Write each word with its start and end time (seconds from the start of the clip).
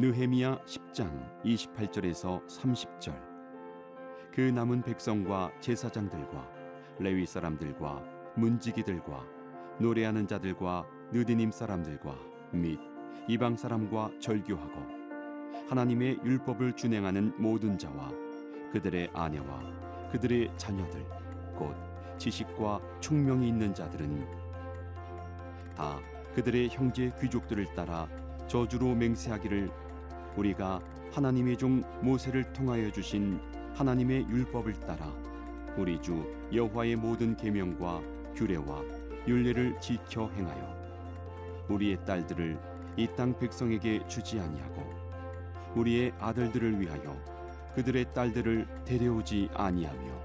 느헤미야 0.00 0.60
10장 0.64 1.42
28절에서 1.44 2.42
30절. 2.46 3.14
그 4.32 4.40
남은 4.40 4.80
백성과 4.80 5.52
제사장들과 5.60 6.50
레위 7.00 7.26
사람들과 7.26 8.02
문지기들과 8.34 9.22
노래하는 9.78 10.26
자들과 10.26 10.86
느디님 11.12 11.50
사람들과 11.50 12.16
및 12.52 12.80
이방 13.28 13.58
사람과 13.58 14.10
절교하고 14.20 14.80
하나님의 15.68 16.20
율법을 16.24 16.76
준행하는 16.76 17.34
모든 17.36 17.76
자와 17.76 18.10
그들의 18.72 19.10
아내와 19.12 20.08
그들의 20.12 20.50
자녀들 20.56 21.04
곧 21.56 21.76
지식과 22.16 22.80
총명이 23.00 23.46
있는 23.46 23.74
자들은 23.74 24.26
다 25.76 26.00
그들의 26.34 26.70
형제 26.70 27.12
귀족들을 27.20 27.74
따라 27.74 28.08
저주로 28.46 28.94
맹세하기를 28.94 29.89
우리가 30.36 30.80
하나님의 31.12 31.56
종 31.56 31.82
모세를 32.02 32.52
통하여 32.52 32.90
주신 32.90 33.40
하나님의 33.74 34.26
율법을 34.28 34.74
따라 34.80 35.12
우리 35.76 36.00
주 36.00 36.24
여호와의 36.52 36.96
모든 36.96 37.36
계명과 37.36 38.02
규례와 38.34 38.82
율례를 39.26 39.80
지켜 39.80 40.28
행하여 40.30 40.80
우리의 41.68 42.04
딸들을 42.04 42.58
이 42.96 43.06
땅 43.16 43.38
백성에게 43.38 44.06
주지 44.08 44.40
아니하고 44.40 44.82
우리의 45.76 46.12
아들들을 46.18 46.80
위하여 46.80 47.16
그들의 47.74 48.12
딸들을 48.12 48.66
데려오지 48.84 49.48
아니하며 49.54 50.20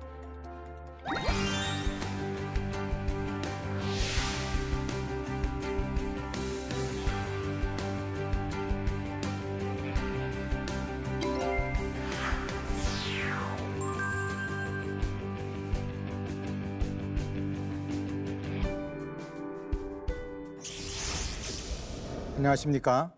안녕하십니까. 22.55 23.11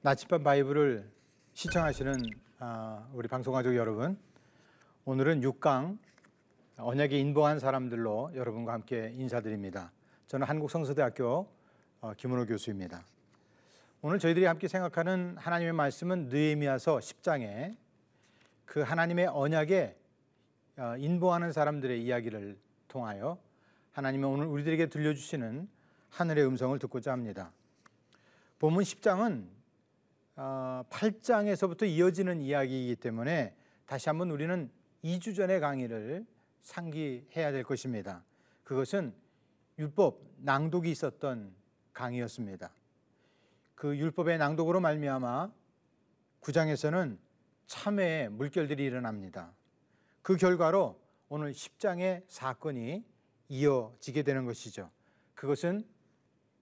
나침반 0.00 0.42
바이블을 0.42 1.06
시청하시는 1.52 2.14
아, 2.60 3.06
우리 3.12 3.28
방송가족 3.28 3.76
여러분. 3.76 4.18
오늘은 5.04 5.42
6강 5.42 5.98
언약에 6.78 7.18
인보한 7.18 7.58
사람들로 7.58 8.32
여러분과 8.34 8.72
함께 8.72 9.12
인사드립니다. 9.16 9.92
저는 10.28 10.46
한국성서대학교 10.46 11.46
어, 12.00 12.12
김은호 12.16 12.46
교수입니다. 12.46 13.04
오늘 14.00 14.18
저희들이 14.18 14.46
함께 14.46 14.66
생각하는 14.66 15.36
하나님의 15.36 15.74
말씀은 15.74 16.28
느헤미야서 16.28 16.98
10장에 16.98 17.76
그 18.64 18.80
하나님의 18.80 19.26
언약에 19.26 19.94
어, 20.78 20.94
인보하는 20.96 21.52
사람들의 21.52 22.02
이야기를 22.02 22.58
통하여 22.88 23.36
하나님의 23.92 24.30
오늘 24.30 24.46
우리들에게 24.46 24.86
들려주시는 24.86 25.68
하늘의 26.10 26.46
음성을 26.46 26.78
듣고자 26.78 27.12
합니다. 27.12 27.52
본문 28.58 28.84
10장은 28.84 29.46
8장에서부터 30.36 31.82
어, 31.82 31.86
이어지는 31.86 32.40
이야기이기 32.40 32.96
때문에 32.96 33.54
다시 33.84 34.08
한번 34.08 34.30
우리는 34.30 34.70
2주 35.04 35.36
전의 35.36 35.60
강의를 35.60 36.26
상기해야 36.60 37.52
될 37.52 37.62
것입니다. 37.62 38.24
그것은 38.64 39.14
율법 39.78 40.20
낭독이 40.38 40.90
있었던 40.90 41.54
강의였습니다. 41.92 42.72
그 43.74 43.96
율법의 43.96 44.38
낭독으로 44.38 44.80
말미암아 44.80 45.52
9장에서는 46.40 47.18
참회의 47.66 48.30
물결들이 48.30 48.82
일어납니다. 48.84 49.52
그 50.22 50.36
결과로 50.36 50.98
오늘 51.28 51.52
10장의 51.52 52.24
사건이 52.28 53.04
이어지게 53.48 54.22
되는 54.22 54.44
것이죠. 54.44 54.90
그것은 55.34 55.86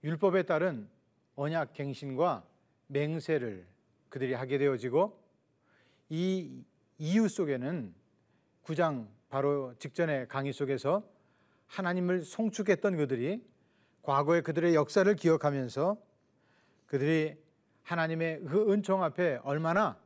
율법에 0.03 0.43
따른 0.43 0.89
언약 1.37 1.73
갱신과 1.73 2.45
맹세를 2.89 3.67
그들이 4.09 4.35
하게 4.35 4.59
되어지고 4.59 5.19
이 6.09 6.65
이유 6.99 7.29
속에는 7.29 7.95
구장 8.63 9.09
바로 9.29 9.75
직전의 9.79 10.29
강의 10.29 10.53
속에서 10.53 11.03
하나님을 11.67 12.23
송축했던 12.23 12.97
그들이 12.97 13.45
과거의 14.03 14.43
그들의 14.43 14.75
역사를 14.75 15.13
기억하면서 15.17 15.97
그들이 16.87 17.37
하나님의 17.83 18.45
그 18.45 18.73
은총 18.73 19.03
앞에 19.03 19.41
얼마나 19.43 19.99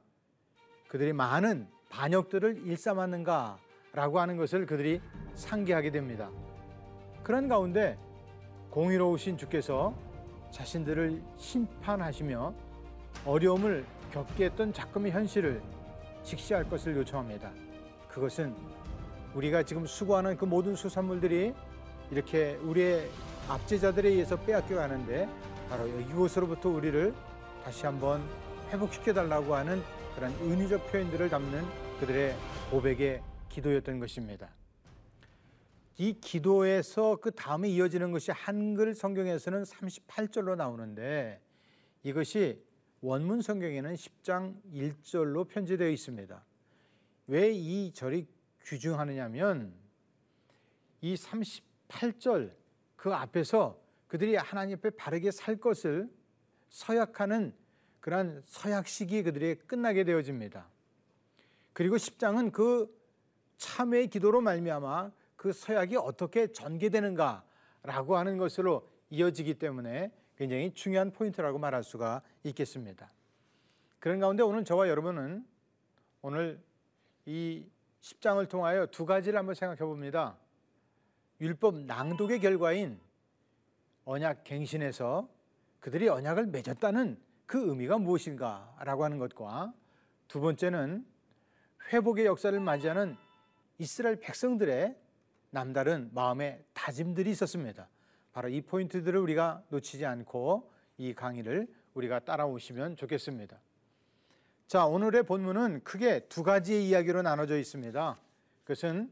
그들이 0.88 1.12
많은 1.12 1.68
반역들을 1.90 2.66
일삼았는가라고 2.66 4.18
하는 4.18 4.36
것을 4.36 4.66
그들이 4.66 5.00
상기하게 5.34 5.90
됩니다. 5.90 6.30
그런 7.22 7.48
가운데 7.48 7.98
공의로우신 8.70 9.36
주께서 9.36 9.94
자신들을 10.50 11.22
심판하시며 11.36 12.54
어려움을 13.24 13.84
겪게 14.12 14.46
했던 14.46 14.72
작금의 14.72 15.12
현실을 15.12 15.62
직시할 16.22 16.68
것을 16.68 16.96
요청합니다. 16.96 17.50
그것은 18.08 18.54
우리가 19.34 19.62
지금 19.62 19.86
수고하는 19.86 20.36
그 20.36 20.44
모든 20.44 20.74
수산물들이 20.74 21.54
이렇게 22.10 22.56
우리의 22.62 23.10
압제자들에 23.48 24.08
의해서 24.08 24.36
빼앗겨 24.36 24.76
가는데 24.76 25.28
바로 25.68 25.86
이곳으로부터 25.86 26.70
우리를 26.70 27.14
다시 27.64 27.84
한번 27.84 28.22
회복시켜 28.70 29.12
달라고 29.12 29.54
하는 29.54 29.82
그런 30.14 30.32
은유적 30.40 30.90
표현들을 30.90 31.28
담는 31.28 31.64
그들의 32.00 32.34
고백의 32.70 33.22
기도였던 33.48 34.00
것입니다. 34.00 34.48
이 36.00 36.12
기도에서 36.20 37.16
그 37.16 37.32
다음에 37.32 37.68
이어지는 37.68 38.12
것이 38.12 38.30
한글 38.30 38.94
성경에서는 38.94 39.64
38절로 39.64 40.54
나오는데 40.54 41.40
이것이 42.04 42.62
원문 43.00 43.42
성경에는 43.42 43.94
10장 43.94 44.62
1절로 44.72 45.48
편지되어 45.48 45.88
있습니다. 45.88 46.44
왜 47.26 47.52
이 47.52 47.92
절이 47.92 48.28
규중하느냐면 48.60 49.74
이 51.00 51.16
38절 51.16 52.52
그 52.94 53.12
앞에서 53.12 53.80
그들이 54.06 54.36
하나님 54.36 54.78
앞에 54.78 54.90
바르게 54.90 55.32
살 55.32 55.56
것을 55.56 56.08
서약하는 56.68 57.52
그러한 58.00 58.42
서약식이 58.44 59.24
그들이 59.24 59.56
끝나게 59.66 60.04
되어집니다. 60.04 60.68
그리고 61.72 61.96
10장은 61.96 62.52
그 62.52 62.88
참회의 63.56 64.06
기도로 64.08 64.40
말미암아 64.40 65.10
그 65.38 65.52
서약이 65.52 65.96
어떻게 65.96 66.48
전개되는가라고 66.48 68.16
하는 68.16 68.38
것으로 68.38 68.88
이어지기 69.08 69.54
때문에 69.54 70.10
굉장히 70.36 70.74
중요한 70.74 71.12
포인트라고 71.12 71.58
말할 71.58 71.84
수가 71.84 72.22
있겠습니다. 72.42 73.10
그런 74.00 74.18
가운데 74.18 74.42
오늘 74.42 74.64
저와 74.64 74.88
여러분은 74.88 75.46
오늘 76.22 76.60
이 77.24 77.64
10장을 78.00 78.48
통하여 78.48 78.86
두 78.86 79.06
가지를 79.06 79.38
한번 79.38 79.54
생각해 79.54 79.78
봅니다. 79.78 80.36
율법 81.40 81.82
낭독의 81.82 82.40
결과인 82.40 83.00
언약 84.06 84.42
갱신에서 84.42 85.28
그들이 85.78 86.08
언약을 86.08 86.46
맺었다는 86.46 87.16
그 87.46 87.68
의미가 87.68 87.98
무엇인가라고 87.98 89.04
하는 89.04 89.18
것과 89.18 89.72
두 90.26 90.40
번째는 90.40 91.06
회복의 91.92 92.26
역사를 92.26 92.58
맞이하는 92.58 93.16
이스라엘 93.78 94.16
백성들의 94.16 95.07
남다른 95.50 96.10
마음의 96.12 96.64
다짐들이 96.74 97.30
있었습니다. 97.30 97.88
바로 98.32 98.48
이 98.48 98.60
포인트들을 98.60 99.18
우리가 99.18 99.62
놓치지 99.68 100.04
않고 100.04 100.70
이 100.98 101.14
강의를 101.14 101.66
우리가 101.94 102.20
따라오시면 102.20 102.96
좋겠습니다. 102.96 103.58
자, 104.66 104.86
오늘의 104.86 105.22
본문은 105.22 105.82
크게 105.84 106.20
두 106.28 106.42
가지의 106.42 106.86
이야기로 106.88 107.22
나눠져 107.22 107.58
있습니다. 107.58 108.18
그것은 108.64 109.10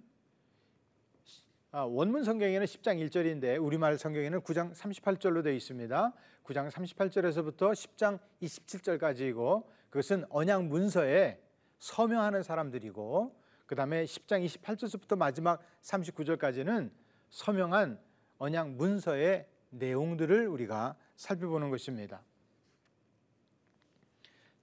아, 1.72 1.82
원문 1.82 2.24
성경에는 2.24 2.66
10장 2.66 3.06
1절인데 3.06 3.62
우리말 3.62 3.98
성경에는 3.98 4.40
9장 4.40 4.74
38절로 4.74 5.42
되어 5.42 5.52
있습니다. 5.52 6.12
9장 6.44 6.70
38절에서부터 6.70 7.72
10장 7.72 8.18
27절까지이고 8.42 9.64
그것은 9.90 10.24
언약 10.30 10.64
문서에 10.64 11.40
서명하는 11.78 12.42
사람들이고 12.42 13.34
그 13.66 13.74
다음에 13.74 14.04
10장 14.04 14.44
28절부터 14.46 15.16
마지막 15.16 15.60
39절까지는 15.82 16.90
서명한 17.30 17.98
언약 18.38 18.70
문서의 18.70 19.46
내용들을 19.70 20.46
우리가 20.46 20.96
살펴보는 21.16 21.70
것입니다. 21.70 22.22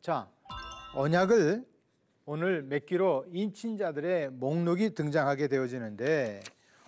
자, 0.01 0.29
언약을 0.95 1.65
오늘 2.25 2.63
맺기로 2.63 3.25
인친자들의 3.31 4.31
목록이 4.31 4.91
등장하게 4.91 5.47
되어지는데 5.49 6.41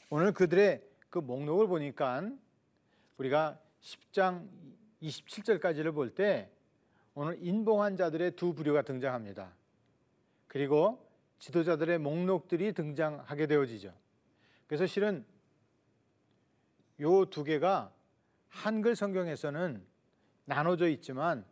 오늘 0.09 0.31
그들의 0.31 0.81
그 1.09 1.19
목록을 1.19 1.67
보니까 1.67 2.29
우리가 3.17 3.59
10장 3.81 4.47
27절까지를 5.01 5.93
볼 5.93 6.13
때 6.13 6.49
오늘 7.13 7.37
인봉한 7.39 7.95
자들의 7.95 8.35
두 8.35 8.53
부류가 8.53 8.81
등장합니다. 8.81 9.53
그리고 10.47 11.04
지도자들의 11.39 11.99
목록들이 11.99 12.73
등장하게 12.73 13.47
되어지죠. 13.47 13.93
그래서 14.67 14.85
실은 14.85 15.25
요 17.01 17.25
두 17.25 17.43
개가 17.43 17.91
한글 18.47 18.95
성경에서는 18.95 19.85
나눠져 20.45 20.87
있지만 20.89 21.45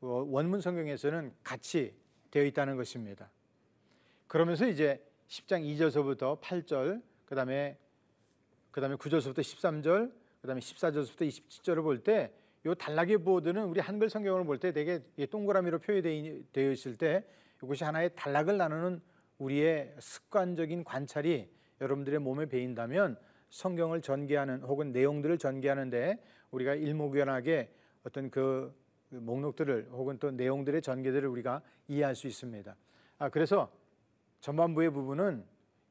어, 0.00 0.24
원문 0.28 0.60
성경에서는 0.60 1.34
같이 1.42 1.94
되어 2.30 2.44
있다는 2.44 2.76
것입니다. 2.76 3.30
그러면서 4.26 4.68
이제 4.68 5.02
10장 5.28 5.62
2절서부터 5.64 6.40
8절, 6.40 7.02
그다음에 7.24 7.78
그다음에 8.70 8.96
9절서부터 8.96 9.38
13절, 9.38 10.12
그다음에 10.42 10.60
14절부터 10.60 11.28
27절을 11.28 11.82
볼 11.82 12.02
때요 12.02 12.74
단락의 12.74 13.18
보드는 13.18 13.64
우리 13.64 13.80
한글 13.80 14.08
성경을 14.10 14.44
볼 14.44 14.58
때 14.58 14.72
되게 14.72 15.00
동그라미로 15.30 15.78
표시되어 15.78 16.70
있을 16.72 16.96
때 16.96 17.24
이것이 17.62 17.84
하나의 17.84 18.10
단락을 18.14 18.56
나누는 18.56 19.00
우리의 19.38 19.94
습관적인 19.98 20.84
관찰이 20.84 21.50
여러분들의 21.80 22.18
몸에 22.18 22.46
배인다면 22.46 23.18
성경을 23.50 24.02
전개하는 24.02 24.62
혹은 24.62 24.92
내용들을 24.92 25.38
전개하는데 25.38 26.22
우리가 26.50 26.74
일목요연하게 26.74 27.72
어떤 28.04 28.30
그 28.30 28.74
목록들을 29.10 29.88
혹은 29.92 30.18
또 30.18 30.30
내용들의 30.30 30.82
전개들을 30.82 31.28
우리가 31.28 31.62
이해할 31.88 32.14
수 32.14 32.26
있습니다. 32.26 32.76
아 33.18 33.28
그래서 33.28 33.70
전반부의 34.40 34.90
부분은 34.90 35.44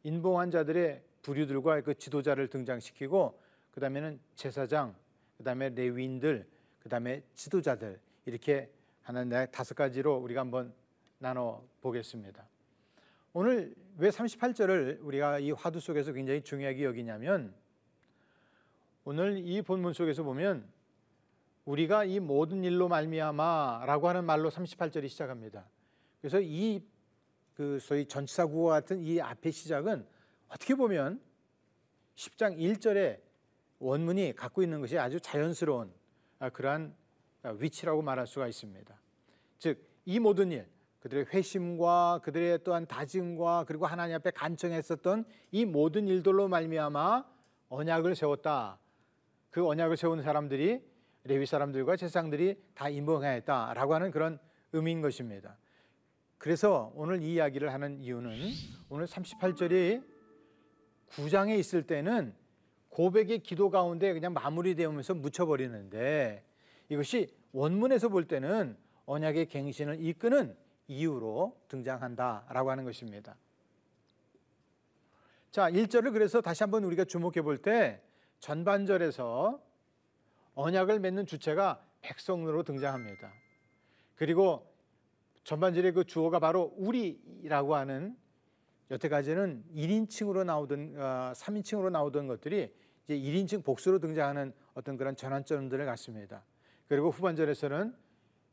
인봉한 0.03 0.51
자들의 0.51 1.03
부류들과 1.21 1.81
그 1.81 1.95
지도자를 1.95 2.47
등장시키고 2.47 3.41
그 3.71 3.81
다음에는 3.81 4.19
제사장, 4.35 4.95
그 5.37 5.43
다음에 5.43 5.69
레위인들, 5.69 6.47
그 6.79 6.89
다음에 6.89 7.21
지도자들 7.33 7.99
이렇게 8.25 8.69
하나 9.01 9.23
네, 9.23 9.45
다섯 9.47 9.75
가지로 9.75 10.17
우리가 10.17 10.41
한번 10.41 10.73
나눠 11.17 11.63
보겠습니다. 11.81 12.47
오늘 13.33 13.75
왜 13.97 14.09
38절을 14.09 14.99
우리가 15.01 15.39
이 15.39 15.51
화두 15.51 15.79
속에서 15.79 16.11
굉장히 16.11 16.41
중요하게 16.41 16.83
여기냐면 16.83 17.53
오늘 19.03 19.37
이 19.37 19.61
본문 19.61 19.93
속에서 19.93 20.23
보면 20.23 20.67
우리가 21.65 22.05
이 22.05 22.19
모든 22.19 22.63
일로 22.63 22.87
말미암아라고 22.87 24.07
하는 24.07 24.23
말로 24.25 24.49
38절이 24.49 25.09
시작합니다. 25.09 25.67
그래서 26.21 26.39
이 26.41 26.97
그 27.57 27.79
소위 27.79 28.05
전치사 28.05 28.45
구와 28.45 28.75
같은 28.75 29.01
이 29.01 29.19
앞의 29.19 29.51
시작은 29.51 30.05
어떻게 30.47 30.75
보면 30.75 31.19
10장 32.13 32.55
1절에 32.55 33.19
원문이 33.79 34.33
갖고 34.35 34.61
있는 34.61 34.79
것이 34.79 34.99
아주 34.99 35.19
자연스러운 35.19 35.91
아, 36.37 36.51
그러한 36.51 36.95
위치라고 37.41 38.03
말할 38.03 38.27
수가 38.27 38.47
있습니다. 38.47 39.01
즉, 39.57 39.83
이 40.05 40.19
모든 40.19 40.51
일, 40.51 40.67
그들의 40.99 41.25
회심과 41.33 42.21
그들의 42.23 42.59
또한 42.63 42.85
다짐과 42.85 43.65
그리고 43.67 43.85
하나님 43.85 44.15
앞에 44.15 44.31
간청했었던 44.31 45.25
이 45.51 45.65
모든 45.65 46.07
일들로 46.07 46.47
말미암아 46.47 47.25
언약을 47.69 48.15
세웠다. 48.15 48.79
그 49.49 49.65
언약을 49.65 49.97
세운 49.97 50.21
사람들이 50.21 50.81
레위 51.23 51.45
사람들과 51.45 51.95
제사장들이 51.95 52.55
다 52.73 52.89
임봉하였다라고 52.89 53.93
하는 53.93 54.11
그런 54.11 54.39
의미인 54.73 55.01
것입니다. 55.01 55.57
그래서 56.37 56.91
오늘 56.95 57.21
이 57.21 57.33
이야기를 57.33 57.73
하는 57.73 57.99
이유는 57.99 58.31
오늘 58.89 59.05
38절이 59.05 60.03
9장에 61.09 61.57
있을 61.57 61.83
때는 61.83 62.33
고백의 62.89 63.39
기도 63.39 63.69
가운데 63.69 64.13
그냥 64.13 64.33
마무리되면서 64.33 65.15
묻혀버리는데 65.15 66.43
이것이 66.89 67.27
원문에서 67.51 68.09
볼 68.09 68.27
때는 68.27 68.77
언약의 69.05 69.47
갱신을 69.47 70.03
이끄는 70.03 70.55
이유로 70.87 71.57
등장한다라고 71.67 72.71
하는 72.71 72.83
것입니다. 72.85 73.35
자, 75.51 75.69
1절을 75.69 76.11
그래서 76.13 76.41
다시 76.41 76.63
한번 76.63 76.83
우리가 76.83 77.05
주목해 77.05 77.41
볼 77.41 77.57
때 77.57 78.01
전반절에서 78.39 79.61
언약을 80.55 80.99
맺는 80.99 81.25
주체가 81.25 81.83
백성으로 82.01 82.63
등장합니다. 82.63 83.31
그리고 84.15 84.71
전반절의 85.43 85.93
그 85.93 86.03
주어가 86.03 86.39
바로 86.39 86.73
우리라고 86.77 87.75
하는 87.75 88.17
여태까지는 88.91 89.65
1인칭으로 89.75 90.45
나오던 90.45 90.95
어, 90.97 91.33
3인칭으로 91.35 91.91
나오던 91.91 92.27
것들이 92.27 92.73
이제 93.05 93.17
1인칭 93.17 93.63
복수로 93.63 93.99
등장하는 93.99 94.53
어떤 94.73 94.97
그런 94.97 95.15
전환점들을 95.15 95.85
갖습니다. 95.85 96.43
그리고 96.87 97.09
후반절에서는 97.09 97.95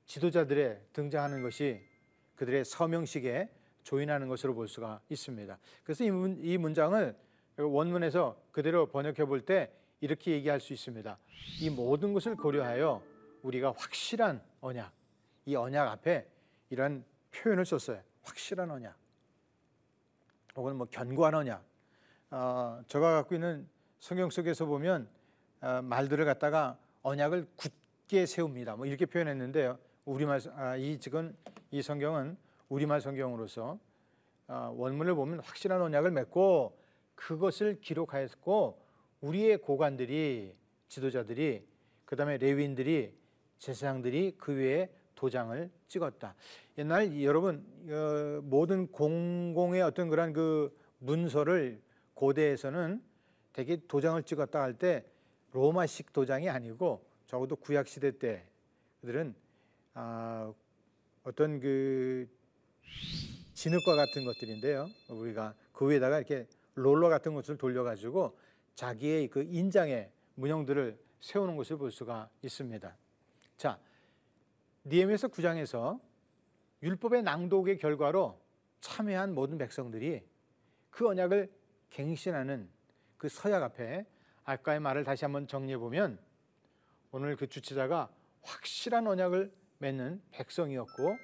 지도자들의 0.07 0.81
등장하는 0.93 1.43
것이 1.43 1.83
그들의 2.37 2.65
서명식에 2.65 3.49
조인하는 3.83 4.29
것으로 4.29 4.55
볼 4.55 4.69
수가 4.69 5.01
있습니다. 5.09 5.59
그래서 5.83 6.05
이, 6.05 6.11
문, 6.11 6.39
이 6.43 6.57
문장을 6.59 7.15
원문에서 7.57 8.37
그대로 8.51 8.87
번역해 8.87 9.25
볼 9.27 9.43
때 9.45 9.71
이렇게 10.01 10.33
얘기할 10.33 10.61
수 10.61 10.73
있습니다. 10.73 11.19
이 11.61 11.71
모든 11.71 12.13
것을 12.13 12.37
고려하여 12.37 13.03
우리가 13.43 13.73
확실한 13.77 14.43
언약, 14.61 14.93
이 15.47 15.55
언약 15.57 15.89
앞에 15.89 16.27
이런 16.71 17.05
표현을 17.33 17.65
썼어요. 17.65 18.01
확실한 18.23 18.71
언약, 18.71 18.97
혹은 20.57 20.77
뭐 20.77 20.87
견고한 20.91 21.35
언약. 21.35 21.65
어, 22.31 22.83
제가 22.87 23.13
갖고 23.17 23.35
있는 23.35 23.69
성경 23.99 24.31
속에서 24.31 24.67
보면 24.67 25.09
어, 25.61 25.81
말들을 25.83 26.25
갖다가 26.25 26.79
언약을 27.03 27.47
굳게 27.57 28.27
세웁니다. 28.27 28.77
뭐 28.77 28.87
이렇게 28.87 29.07
표현했는데요. 29.07 29.79
우리말 30.05 30.41
아, 30.57 30.77
이 30.77 30.99
지금 30.99 31.35
이 31.71 31.81
성경은 31.81 32.37
우리말 32.69 33.01
성경으로서 33.01 33.79
어, 34.49 34.75
원문을 34.77 35.15
보면 35.15 35.41
확실한 35.41 35.81
언약을 35.81 36.11
맺고 36.11 36.79
그것을 37.15 37.81
기록하였고 37.81 38.79
우리의 39.23 39.59
고관들이 39.59 40.55
지도자들이 40.89 41.67
그다음에 42.05 42.37
레위인들이 42.37 43.15
제사장들이 43.59 44.35
그 44.37 44.55
위에 44.55 44.91
도장을 45.15 45.71
찍었다. 45.89 46.35
옛날 46.77 47.23
여러분 47.23 47.65
어, 47.89 48.41
모든 48.43 48.87
공공의 48.89 49.81
어떤 49.81 50.11
그런 50.11 50.33
그 50.35 50.77
문서를 50.99 51.81
고대에서는 52.15 53.03
대개 53.55 53.79
도장을 53.87 54.23
찍었다 54.25 54.61
할 54.61 54.75
때 54.75 55.05
로마식 55.53 56.13
도장이 56.13 56.51
아니고 56.51 57.07
적어도 57.27 57.55
구약 57.57 57.87
시대 57.87 58.11
때 58.19 58.45
그들은 59.01 59.35
아, 59.95 60.53
어떤 61.23 61.61
그 61.61 62.29
진흙과 63.55 63.95
같은 63.95 64.25
것들인데요. 64.25 64.89
우리가 65.09 65.55
그 65.73 65.89
위에다가 65.89 66.19
이렇게 66.19 66.47
롤러 66.75 67.09
같은 67.09 67.35
것을 67.35 67.57
돌려가지고 67.57 68.37
자기의 68.75 69.29
그 69.29 69.43
인장의 69.43 70.11
문형들을 70.35 70.99
세우는 71.21 71.57
것을 71.57 71.79
볼 71.79 71.93
수가 71.93 72.29
있습니다. 72.43 72.97
자, 73.57 73.79
니에미서 74.85 75.29
9장에서 75.29 76.01
율법의 76.83 77.23
낭독의 77.23 77.79
결과로 77.79 78.39
참여한 78.81 79.33
모든 79.35 79.57
백성들이 79.57 80.23
그 80.91 81.09
언약을 81.09 81.51
갱신하는 81.91 82.69
그 83.17 83.29
서약 83.29 83.63
앞에 83.63 84.05
아까의 84.45 84.81
말을 84.81 85.05
다시 85.05 85.25
한번 85.25 85.47
정리해 85.47 85.79
보면 85.79 86.19
오늘 87.13 87.37
그 87.37 87.47
주체자가 87.47 88.11
확실한 88.43 89.07
언약을 89.07 89.51
맺는 89.85 90.23
백성이었고 90.31 91.17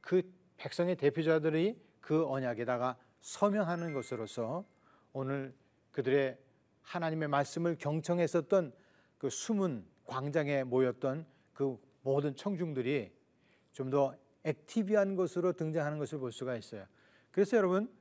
그 0.00 0.22
백성의 0.58 0.96
대표자들이 0.96 1.76
그 2.00 2.24
언약에다가 2.26 2.96
서명하는 3.20 3.94
것으로서 3.94 4.64
오늘 5.12 5.52
그들의 5.90 6.38
하나님의 6.82 7.28
말씀을 7.28 7.76
경청했었던 7.76 8.72
그 9.18 9.28
숨은 9.28 9.84
광장에 10.04 10.62
모였던 10.62 11.26
그 11.52 11.78
모든 12.02 12.36
청중들이 12.36 13.12
좀 13.72 13.90
더 13.90 14.14
액티비한 14.44 15.16
것으로 15.16 15.52
등장하는 15.52 15.98
것을 15.98 16.18
볼 16.20 16.30
수가 16.30 16.56
있어요. 16.56 16.86
그래서 17.32 17.56
여러분 17.56 17.92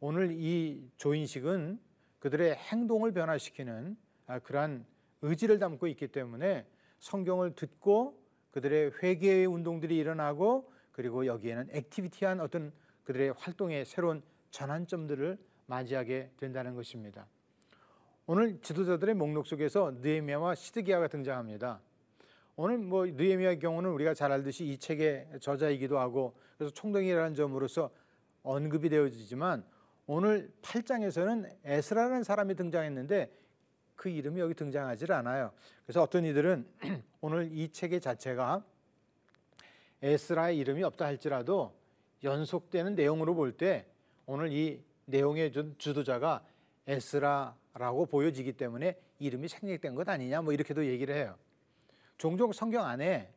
오늘 0.00 0.32
이 0.32 0.90
조인식은 0.96 1.78
그들의 2.18 2.56
행동을 2.56 3.12
변화시키는 3.12 3.96
아, 4.26 4.40
그러한 4.40 4.84
의지를 5.22 5.60
담고 5.60 5.86
있기 5.86 6.08
때문에 6.08 6.66
성경을 6.98 7.54
듣고 7.54 8.23
그들의 8.54 8.92
회개의 9.02 9.46
운동들이 9.46 9.96
일어나고 9.96 10.70
그리고 10.92 11.26
여기에는 11.26 11.70
액티비티한 11.72 12.38
어떤 12.38 12.72
그들의 13.02 13.34
활동의 13.36 13.84
새로운 13.84 14.22
전환점들을 14.50 15.36
맞이하게 15.66 16.30
된다는 16.36 16.76
것입니다. 16.76 17.26
오늘 18.26 18.60
지도자들의 18.60 19.16
목록 19.16 19.48
속에서 19.48 19.90
느헤미야와 20.00 20.54
시드기야가 20.54 21.08
등장합니다. 21.08 21.80
오늘 22.54 22.78
뭐 22.78 23.04
느헤미야의 23.06 23.58
경우는 23.58 23.90
우리가 23.90 24.14
잘 24.14 24.30
알듯이 24.30 24.66
이 24.66 24.78
책의 24.78 25.40
저자이기도 25.40 25.98
하고 25.98 26.36
그래서 26.56 26.72
총동이라는 26.72 27.34
점으로서 27.34 27.90
언급이 28.44 28.88
되어지지만 28.88 29.64
오늘 30.06 30.52
8장에서는 30.62 31.56
에스라라는 31.64 32.22
사람이 32.22 32.54
등장했는데 32.54 33.32
그 34.04 34.10
이름이 34.10 34.38
여기 34.38 34.52
등장하지 34.52 35.10
않아요. 35.10 35.50
그래서 35.86 36.02
어떤 36.02 36.26
이들은 36.26 36.66
오늘 37.22 37.48
이 37.50 37.70
책의 37.70 38.02
자체가 38.02 38.62
에스라의 40.02 40.58
이름이 40.58 40.82
없다 40.82 41.06
할지라도 41.06 41.74
연속되는 42.22 42.96
내용으로 42.96 43.34
볼 43.34 43.56
때 43.56 43.86
오늘 44.26 44.52
이 44.52 44.84
내용의 45.06 45.52
주도자가 45.78 46.44
에스라라고 46.86 48.04
보여지기 48.04 48.52
때문에 48.52 48.98
이름이 49.20 49.48
생략된 49.48 49.94
것 49.94 50.06
아니냐 50.06 50.42
뭐 50.42 50.52
이렇게도 50.52 50.84
얘기를 50.84 51.14
해요. 51.14 51.38
종종 52.18 52.52
성경 52.52 52.84
안에 52.84 53.32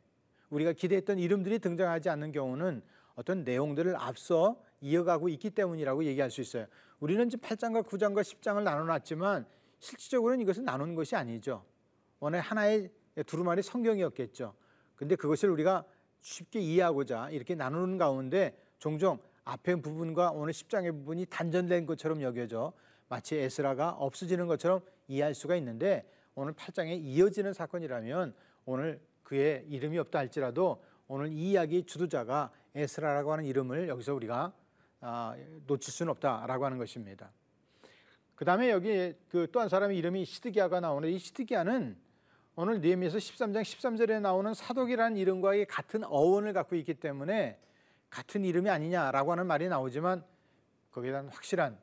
우리가 0.49 0.73
기대했던 0.73 1.17
이름들이 1.17 1.59
등장하지 1.59 2.09
않는 2.09 2.33
경우는 2.33 2.81
어떤 3.15 3.45
내용들을 3.45 3.95
앞서 3.95 4.61
이어가고 4.81 5.29
있기 5.29 5.51
때문이라고 5.51 6.03
얘기할 6.03 6.29
수 6.29 6.41
있어요. 6.41 6.67
우리는 6.99 7.29
지금 7.29 7.47
8장과 7.47 7.87
9장과 7.87 8.21
10장을 8.21 8.61
나눠놨지만 8.61 9.45
실질적으로는 9.79 10.41
이것은 10.41 10.65
나눈 10.65 10.95
것이 10.95 11.15
아니죠. 11.15 11.63
원래 12.19 12.39
하나의 12.39 12.89
두루마리 13.25 13.61
성경이었겠죠. 13.61 14.53
근데 14.95 15.15
그것을 15.15 15.49
우리가 15.49 15.85
쉽게 16.21 16.59
이해하고자 16.59 17.29
이렇게 17.29 17.55
나누는 17.55 17.97
가운데 17.97 18.57
종종 18.79 19.19
앞에 19.43 19.75
부분과 19.75 20.31
오늘 20.31 20.53
10장의 20.53 20.91
부분이 20.91 21.27
단전된 21.27 21.85
것처럼 21.85 22.21
여겨져 22.21 22.73
마치 23.07 23.35
에스라가 23.37 23.91
없어지는 23.91 24.47
것처럼 24.47 24.81
이해할 25.07 25.33
수가 25.33 25.55
있는데 25.55 26.09
오늘 26.35 26.53
8장에 26.53 26.99
이어지는 27.01 27.53
사건이라면 27.53 28.35
오늘 28.65 28.99
그의 29.23 29.65
이름이 29.69 29.97
없다 29.99 30.19
할지라도 30.19 30.83
오늘 31.07 31.31
이 31.31 31.51
이야기 31.51 31.83
주도자가 31.83 32.51
에스라라고 32.75 33.31
하는 33.31 33.45
이름을 33.45 33.87
여기서 33.87 34.13
우리가 34.13 34.53
아, 34.99 35.35
놓칠 35.67 35.93
수는 35.93 36.11
없다라고 36.11 36.65
하는 36.65 36.77
것입니다. 36.77 37.31
그 38.37 38.45
다음에 38.45 38.69
여기 38.69 39.13
그 39.29 39.47
또 39.47 39.59
한 39.59 39.67
사람의 39.67 39.97
이름이 39.97 40.23
시드기야가 40.23 40.79
나오는데 40.79 41.11
이 41.11 41.17
시드기야는 41.17 41.97
오늘 42.55 42.81
니에미에서 42.81 43.17
13장 43.17 43.61
13절에 43.63 44.21
나오는 44.21 44.53
사독이라는 44.53 45.17
이름과 45.17 45.53
같은 45.67 46.03
어원을 46.03 46.53
갖고 46.53 46.75
있기 46.75 46.93
때문에 46.93 47.59
같은 48.11 48.45
이름이 48.45 48.69
아니냐라고 48.69 49.31
하는 49.31 49.47
말이 49.47 49.67
나오지만 49.67 50.23
거기에 50.91 51.11
대한 51.11 51.27
확실한 51.29 51.77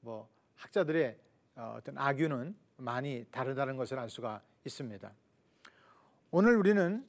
뭐 0.00 0.26
학자들의 0.56 1.18
어, 1.56 1.74
어떤 1.76 1.98
악유는 1.98 2.56
많이 2.78 3.26
다르다는 3.30 3.76
것을 3.76 3.98
알 3.98 4.08
수가 4.08 4.40
있습니다. 4.64 5.12
오늘 6.30 6.56
우리는 6.56 7.06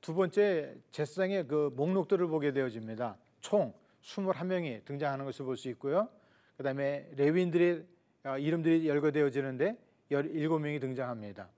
두 0.00 0.14
번째 0.14 0.74
제사장의 0.90 1.48
그 1.48 1.70
목록들을 1.76 2.26
보게 2.28 2.52
되어집니다. 2.52 3.18
총 3.42 3.74
21명이 4.02 4.86
등장하는 4.86 5.26
것을 5.26 5.44
볼 5.44 5.56
수 5.56 5.68
있고요. 5.70 6.08
그 6.56 6.62
다음에 6.62 7.10
레위인들의 7.16 7.74
어, 7.78 7.95
이름들이 8.38 8.88
열거되어지는데 8.88 9.78
17명이 10.10 10.80
등장합니다. 10.80 11.48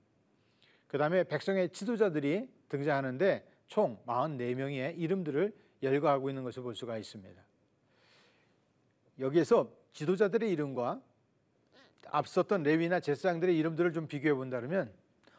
그 0.86 0.98
다음에 0.98 1.24
백성의 1.24 1.70
지도자들이 1.70 2.48
등장하는데 2.68 3.46
총 3.66 3.98
44명의 4.06 4.98
이름들을 4.98 5.52
열거하고 5.82 6.28
있는 6.28 6.44
것을 6.44 6.62
볼 6.62 6.74
수가 6.74 6.98
있습니다. 6.98 7.42
여기에서 9.20 9.72
지도자들의 9.92 10.50
이름과 10.50 11.00
앞섰던 12.10 12.62
레위나 12.62 13.00
제사장들의 13.00 13.56
이름들을 13.56 13.92
좀 13.92 14.06
비교해 14.06 14.34
본다면 14.34 14.92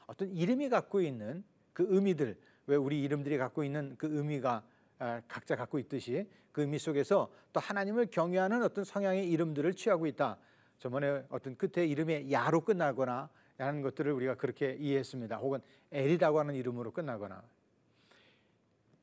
어떤 0.05 0.29
이름이 0.29 0.69
갖고 0.69 1.01
있는 1.01 1.43
그 1.73 1.85
의미들 1.89 2.37
왜 2.67 2.75
우리 2.75 3.01
이름들이 3.01 3.37
갖고 3.37 3.63
있는 3.63 3.95
그 3.97 4.07
의미가 4.11 4.63
아, 4.99 5.21
각자 5.27 5.55
갖고 5.55 5.79
있듯이 5.79 6.29
그 6.51 6.61
의미 6.61 6.77
속에서 6.77 7.31
또 7.53 7.59
하나님을 7.59 8.07
경외하는 8.07 8.63
어떤 8.63 8.83
성향의 8.83 9.29
이름들을 9.29 9.73
취하고 9.73 10.07
있다. 10.07 10.37
저번에 10.79 11.23
어떤 11.29 11.55
끝에 11.55 11.85
이름에 11.85 12.31
야로 12.31 12.61
끝나거나 12.61 13.29
하는 13.57 13.81
것들을 13.81 14.11
우리가 14.11 14.35
그렇게 14.35 14.77
이해했습니다. 14.79 15.37
혹은 15.37 15.59
엘이라고 15.91 16.39
하는 16.39 16.55
이름으로 16.55 16.91
끝나거나. 16.91 17.43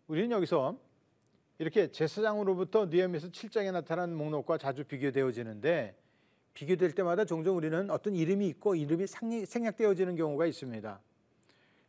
우리는 0.08 0.30
여기서 0.30 0.78
이렇게 1.58 1.90
제사장으로부터 1.90 2.86
니엠에서 2.86 3.28
7장에 3.28 3.72
나타난 3.72 4.14
목록과 4.14 4.58
자주 4.58 4.84
비교되어지는데 4.84 5.94
비교될 6.54 6.92
때마다 6.92 7.24
종종 7.24 7.56
우리는 7.56 7.90
어떤 7.90 8.14
이름이 8.14 8.46
있고 8.48 8.74
이름이 8.74 9.06
생략되어지는 9.06 10.16
경우가 10.16 10.46
있습니다. 10.46 11.00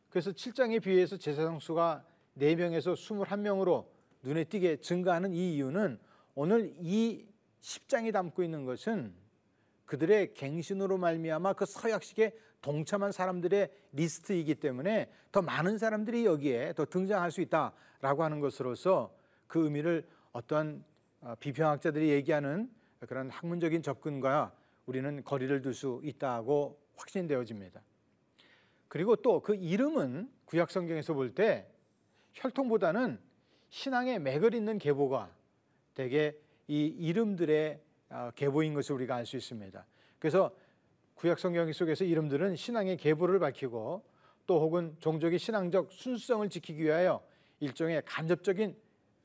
그래서 0.10 0.32
7장에 0.32 0.82
비해서 0.82 1.16
제사장 1.16 1.60
수가 1.60 2.04
4명에서 2.38 2.94
21명으로 2.94 3.86
눈에 4.24 4.44
띄게 4.44 4.78
증가하는 4.78 5.34
이 5.34 5.56
이유는 5.56 6.00
오늘 6.36 6.74
이 6.80 7.26
10장이 7.62 8.12
담고 8.12 8.44
있는 8.44 8.66
것은 8.66 9.14
그들의 9.88 10.34
갱신으로 10.36 10.98
말미암아 10.98 11.54
그 11.54 11.66
서약식에 11.66 12.38
동참한 12.62 13.12
사람들의 13.12 13.70
리스트이기 13.94 14.56
때문에 14.56 15.10
더 15.32 15.42
많은 15.42 15.78
사람들이 15.78 16.26
여기에 16.26 16.74
더 16.74 16.86
등장할 16.86 17.32
수 17.32 17.42
있다라고 17.42 18.24
하는 18.24 18.40
것으로서 18.40 19.16
그 19.48 19.64
의미를 19.64 20.06
어떤 20.34 20.84
어, 21.22 21.34
비평학자들이 21.40 22.10
얘기하는 22.10 22.70
그런 23.08 23.30
학문적인 23.30 23.82
접근과 23.82 24.54
우리는 24.86 25.24
거리를 25.24 25.62
둘 25.62 25.74
수 25.74 26.02
있다고 26.04 26.80
확신되어집니다. 26.96 27.82
그리고 28.88 29.16
또 29.16 29.42
그 29.42 29.56
이름은 29.56 30.30
구약 30.46 30.72
성경에서 30.72 31.14
볼 31.14 31.34
때 31.34 31.68
혈통보다는 32.34 33.20
신앙의 33.70 34.20
맥을 34.20 34.54
잇는 34.54 34.78
계보가 34.78 35.32
대개 35.94 36.36
이 36.68 36.86
이름들의 36.86 37.80
어, 37.80 37.87
계보인 38.36 38.74
것을 38.74 38.96
우리가 38.96 39.16
알 39.16 39.26
수 39.26 39.38
있습니다. 39.38 39.86
그래서 40.20 40.52
구약 41.16 41.40
성경 41.40 41.72
속에서 41.72 42.04
이름들은 42.04 42.56
신앙의 42.56 42.98
계보를 42.98 43.40
밝히고 43.40 44.04
또 44.46 44.62
혹은 44.62 44.96
종족의 45.00 45.40
신앙적 45.40 45.92
순수성을 45.92 46.48
지키기 46.50 46.84
위하여 46.84 47.22
일종의 47.60 48.04
간접적인 48.06 48.76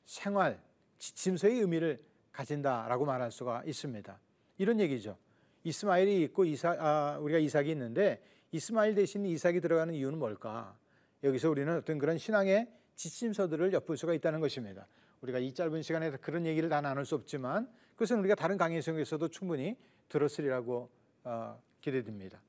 생활 0.05 0.59
지침서의 0.97 1.59
의미를 1.59 2.03
가진다라고 2.31 3.05
말할 3.05 3.31
수가 3.31 3.63
있습니다. 3.65 4.19
이런 4.57 4.79
얘기죠. 4.79 5.17
이스마엘이 5.63 6.23
있고 6.23 6.45
이사, 6.45 6.75
아, 6.77 7.17
우리가 7.19 7.39
이삭이 7.39 7.69
있는데 7.71 8.21
이스마엘 8.51 8.95
대신 8.95 9.25
이삭이 9.25 9.61
들어가는 9.61 9.93
이유는 9.93 10.19
뭘까? 10.19 10.75
여기서 11.23 11.49
우리는 11.49 11.75
어떤 11.77 11.99
그런 11.99 12.17
신앙의 12.17 12.67
지침서들을 12.95 13.71
엿볼 13.73 13.97
수가 13.97 14.13
있다는 14.13 14.39
것입니다. 14.39 14.87
우리가 15.21 15.39
이 15.39 15.53
짧은 15.53 15.81
시간에 15.81 16.11
그런 16.11 16.45
얘기를 16.45 16.69
다 16.69 16.81
나눌 16.81 17.05
수 17.05 17.15
없지만 17.15 17.69
그것은 17.93 18.19
우리가 18.19 18.35
다른 18.35 18.57
강의 18.57 18.81
속에서도 18.81 19.27
충분히 19.29 19.75
들었으리라고 20.09 20.89
어, 21.23 21.61
기대됩니다. 21.81 22.41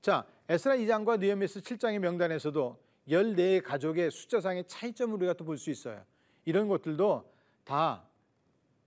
자, 0.00 0.26
에스라 0.48 0.76
2장과 0.76 1.18
느헤미스 1.18 1.60
7장의 1.60 1.98
명단에서도 1.98 2.76
14의 3.08 3.62
가족의 3.62 4.10
숫자상의 4.10 4.64
차이점을 4.66 5.14
우리가 5.16 5.34
또 5.34 5.44
볼 5.44 5.56
수 5.58 5.70
있어요. 5.70 6.04
이런 6.44 6.68
것들도 6.68 7.30
다 7.64 8.12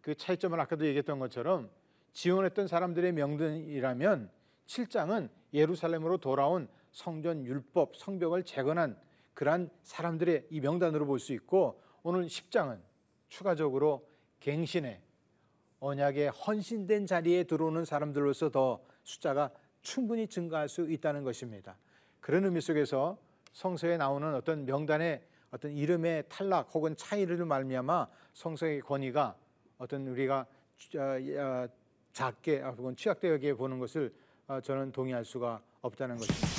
그 0.06 0.14
차이점을 0.14 0.60
아까도 0.60 0.86
얘기했던 0.86 1.18
것처럼 1.18 1.68
지원했던 2.14 2.68
사람들의 2.68 3.12
명단이라면 3.14 4.30
7장은 4.68 5.30
예루살렘으로 5.52 6.18
돌아온 6.20 6.68
성전 6.92 7.44
율법 7.44 7.96
성벽을 7.96 8.44
재건한 8.44 9.00
그러한 9.34 9.72
사람들의 9.82 10.46
이 10.52 10.60
명단으로 10.60 11.08
볼 11.08 11.18
수 11.18 11.34
있고 11.34 11.82
오늘 12.04 12.28
10장은 12.28 12.80
추가적으로 13.30 14.08
갱신의 14.42 15.02
언약에 15.86 16.30
헌신된 16.30 17.06
자리에 17.06 17.44
들어오는 17.44 17.86
사람들로서 17.86 18.50
더 18.50 18.82
숫자가 19.04 19.52
충분히 19.84 20.28
증가할 20.28 20.68
수 20.68 20.90
있다는 20.90 21.24
것입니다. 21.24 21.78
그런 22.20 22.44
의미 22.44 22.60
속에서 22.60 23.20
성서에 23.54 23.98
나오는 23.98 24.34
어떤 24.34 24.66
명단의 24.66 25.22
어떤 25.52 25.72
이름의 25.72 26.24
탈락 26.28 26.74
혹은 26.74 26.96
차이를 26.96 27.46
말미암아 27.46 28.08
성서의 28.34 28.82
권위가 28.82 29.36
어떤 29.78 30.08
우리가 30.08 30.48
어, 30.96 31.00
어, 31.00 31.68
작게 32.14 32.62
혹은 32.62 32.96
취약되게 32.96 33.54
보는 33.54 33.78
것을 33.78 34.12
어, 34.48 34.60
저는 34.62 34.92
동의할 34.92 35.24
수가 35.24 35.62
없다는 35.82 36.18
것입니다. 36.18 36.55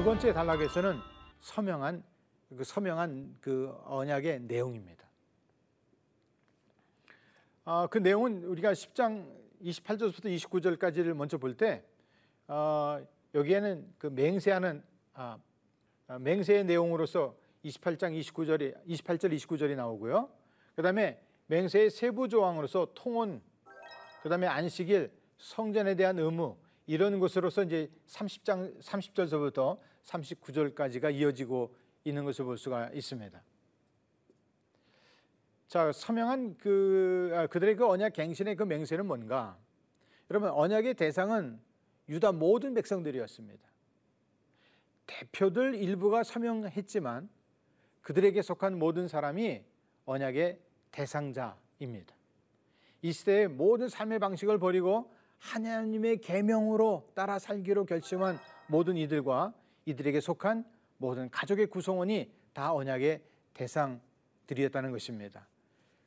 두 0.00 0.04
번째 0.04 0.32
단락에서는 0.32 0.98
서명한 1.40 2.02
그 2.56 2.64
서명한 2.64 3.36
그 3.38 3.70
언약의 3.84 4.40
내용입니다. 4.44 5.06
아, 7.66 7.86
그 7.90 7.98
내용은 7.98 8.44
우리가 8.44 8.72
10장 8.72 9.30
28절부터 9.62 10.24
29절까지를 10.24 11.12
먼저 11.12 11.36
볼때 11.36 11.84
어, 12.48 13.06
여기에는 13.34 13.94
그 13.98 14.06
맹세하는 14.06 14.82
아, 15.12 15.36
아, 16.08 16.18
맹세의 16.18 16.64
내용으로서 16.64 17.36
28장 17.66 18.18
29절이 18.18 18.86
28절 18.86 19.34
29절이 19.34 19.76
나오고요. 19.76 20.30
그다음에 20.76 21.20
맹세의 21.48 21.90
세부 21.90 22.26
조항으로서 22.26 22.88
통혼 22.94 23.42
그다음에 24.22 24.46
안식일 24.46 25.12
성전에 25.36 25.94
대한 25.94 26.18
의무 26.18 26.56
이런 26.86 27.20
것으로서 27.20 27.64
이제 27.64 27.90
30장 28.06 28.80
30절서부터 28.80 29.89
39절까지가 30.10 31.14
이어지고 31.14 31.74
있는 32.04 32.24
것을 32.24 32.44
볼 32.44 32.58
수가 32.58 32.90
있습니다. 32.92 33.42
자, 35.68 35.92
서명한 35.92 36.56
그 36.58 37.30
아, 37.32 37.46
그들의 37.46 37.76
그 37.76 37.86
언약 37.86 38.14
갱신의 38.14 38.56
그 38.56 38.64
맹세는 38.64 39.06
뭔가? 39.06 39.56
여러분 40.30 40.50
언약의 40.50 40.94
대상은 40.94 41.60
유다 42.08 42.32
모든 42.32 42.74
백성들이었습니다. 42.74 43.70
대표들 45.06 45.74
일부가 45.74 46.22
서명했지만 46.22 47.28
그들에게 48.02 48.42
속한 48.42 48.78
모든 48.78 49.06
사람이 49.06 49.62
언약의 50.06 50.58
대상자입니다. 50.90 52.14
이 53.02 53.12
시대의 53.12 53.48
모든 53.48 53.88
삶의 53.88 54.18
방식을 54.18 54.58
버리고 54.58 55.12
하나님의 55.38 56.18
계명으로 56.18 57.10
따라 57.14 57.38
살기로 57.38 57.86
결심한 57.86 58.38
모든 58.66 58.96
이들과 58.96 59.54
이들에게 59.86 60.20
속한 60.20 60.64
모든 60.98 61.30
가족의 61.30 61.66
구성원이 61.66 62.30
다 62.52 62.74
언약의 62.74 63.22
대상들이었다는 63.54 64.90
것입니다. 64.90 65.48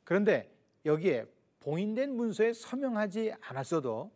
그런데 0.04 0.50
여기에 0.84 1.26
봉인된 1.60 2.14
문서에 2.14 2.52
서명하지 2.52 3.34
않았어도 3.40 4.12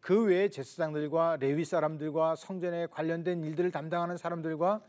그 0.00 0.24
외에 0.24 0.48
제사장들과 0.48 1.36
레위 1.40 1.64
사람들과 1.64 2.36
성전에 2.36 2.86
관련된 2.86 3.42
일들을 3.42 3.70
담당하는 3.70 4.16
사람들과 4.16 4.80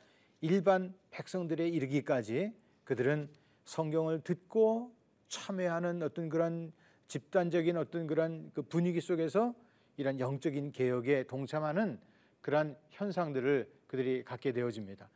일반 0.41 0.93
백성들에 1.09 1.67
이르기까지 1.67 2.53
그들은 2.83 3.29
성경을 3.65 4.21
듣고 4.21 4.93
참여하는 5.27 6.01
어떤 6.03 6.29
그런 6.29 6.71
집단적인 7.07 7.75
어떤 7.77 8.07
그런 8.07 8.51
그 8.53 8.61
분위기 8.61 9.01
속에서 9.01 9.53
이런 9.97 10.19
영적인 10.19 10.71
개혁에 10.71 11.23
동참하는 11.23 11.99
그러한 12.41 12.77
현상들을 12.89 13.69
그들이 13.87 14.23
갖게 14.23 14.51
되어집니다. 14.51 15.09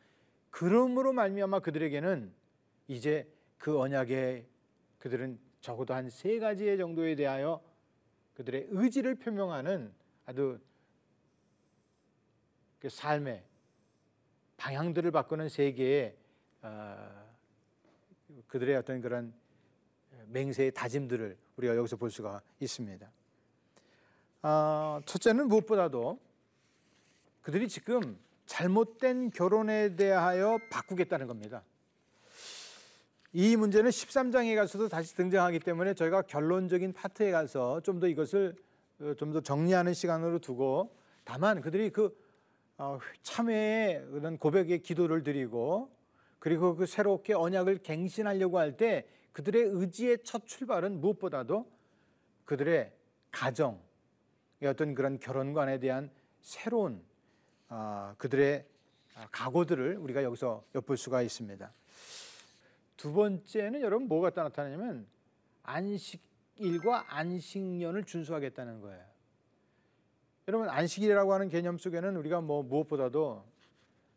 그러므로 0.50 1.14
말미암아 1.14 1.60
그들에게는 1.60 2.32
이제 2.88 3.28
그 3.58 3.80
언약에 3.80 4.46
그들은 5.00 5.40
적어도 5.62 5.94
한 5.94 6.10
세 6.10 6.40
가지의 6.40 6.78
정도에 6.78 7.16
대하여 7.16 7.62
그들의 8.36 8.68
의지를 8.70 9.16
표명하는 9.16 9.94
아주 10.26 10.60
그 12.80 12.90
삶의 12.90 13.44
방향들을 14.58 15.12
바꾸는 15.12 15.50
세계의 15.50 16.16
어, 16.64 17.24
그들의 18.48 18.76
어떤 18.76 19.02
그런 19.02 19.34
맹세의 20.28 20.72
다짐들을 20.72 21.38
우리가 21.58 21.76
여기서 21.76 21.96
볼 21.98 22.10
수가 22.12 22.42
있습니다. 22.60 23.12
어, 24.44 25.00
첫째는 25.06 25.48
무엇보다도 25.48 26.20
그들이 27.44 27.68
지금 27.68 28.18
잘못된 28.46 29.30
결혼에 29.32 29.96
대하여 29.96 30.58
바꾸겠다는 30.72 31.28
겁니다. 31.28 31.64
이 33.34 33.56
문제는 33.56 33.90
13장에 33.90 34.56
가서도 34.56 34.88
다시 34.90 35.16
등장하기 35.16 35.60
때문에 35.60 35.94
저희가 35.94 36.24
결론적인 36.24 36.94
파트에 36.94 37.32
가서 37.32 37.82
좀 37.82 38.00
더 38.00 38.08
이것을 38.08 38.56
어, 39.00 39.14
좀더 39.16 39.42
정리하는 39.42 39.94
시간으로 39.94 40.40
두고 40.40 40.96
다만 41.24 41.62
그들이 41.62 41.90
그 41.90 42.16
어, 42.78 42.98
참회의 43.24 44.06
그런 44.12 44.38
고백의 44.38 44.80
기도를 44.82 45.24
드리고 45.24 45.92
그리고 46.40 46.76
그 46.76 46.86
새롭게 46.86 47.34
언약을 47.34 47.80
갱신하려고 47.80 48.60
할 48.60 48.78
때 48.78 49.06
그들의 49.32 49.64
의지의 49.64 50.20
첫 50.24 50.46
출발은 50.46 51.02
무엇보다도 51.02 51.66
그들의 52.46 52.92
가정의 53.32 53.80
어떤 54.66 54.94
그런 54.94 55.20
결혼관에 55.20 55.80
대한 55.80 56.12
새로운 56.42 57.02
아, 57.02 57.13
그들의 58.18 58.66
각오들을 59.32 59.98
우리가 59.98 60.24
여기서 60.24 60.64
엿볼 60.76 60.98
수가 60.98 61.22
있습니다. 61.22 61.72
두 62.98 63.14
번째는 63.14 63.82
여러분 63.82 64.08
뭐가 64.08 64.32
나타나냐면 64.36 65.08
안식일과 65.64 67.16
안식년을 67.16 68.04
준수하겠다는 68.06 68.82
거예요. 68.82 69.04
여러분 70.48 70.70
안식일이라고 70.70 71.34
하는 71.34 71.50
개념 71.50 71.78
속에는 71.78 72.18
우리가 72.18 72.42
뭐 72.42 72.64
무엇보다도 72.64 73.46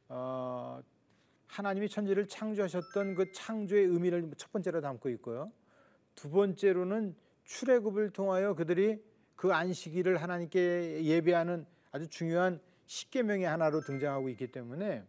어, 0.08 0.82
하나님이 1.46 1.88
천지를 1.88 2.26
창조하셨던 2.26 3.14
그 3.14 3.32
창조의 3.32 3.86
의미를 3.86 4.30
첫 4.36 4.50
번째로 4.52 4.80
담고 4.80 5.08
있고요. 5.10 5.52
두 6.14 6.30
번째로는 6.30 7.14
출애굽을 7.44 8.10
통하여 8.10 8.54
그들이 8.54 9.02
그 9.36 9.52
안식일을 9.52 10.20
하나님께 10.20 11.04
예배하는 11.04 11.66
아주 11.92 12.08
중요한 12.08 12.60
십계명의 12.86 13.46
하나로 13.46 13.80
등장하고 13.80 14.28
있기 14.30 14.48
때문에 14.48 15.04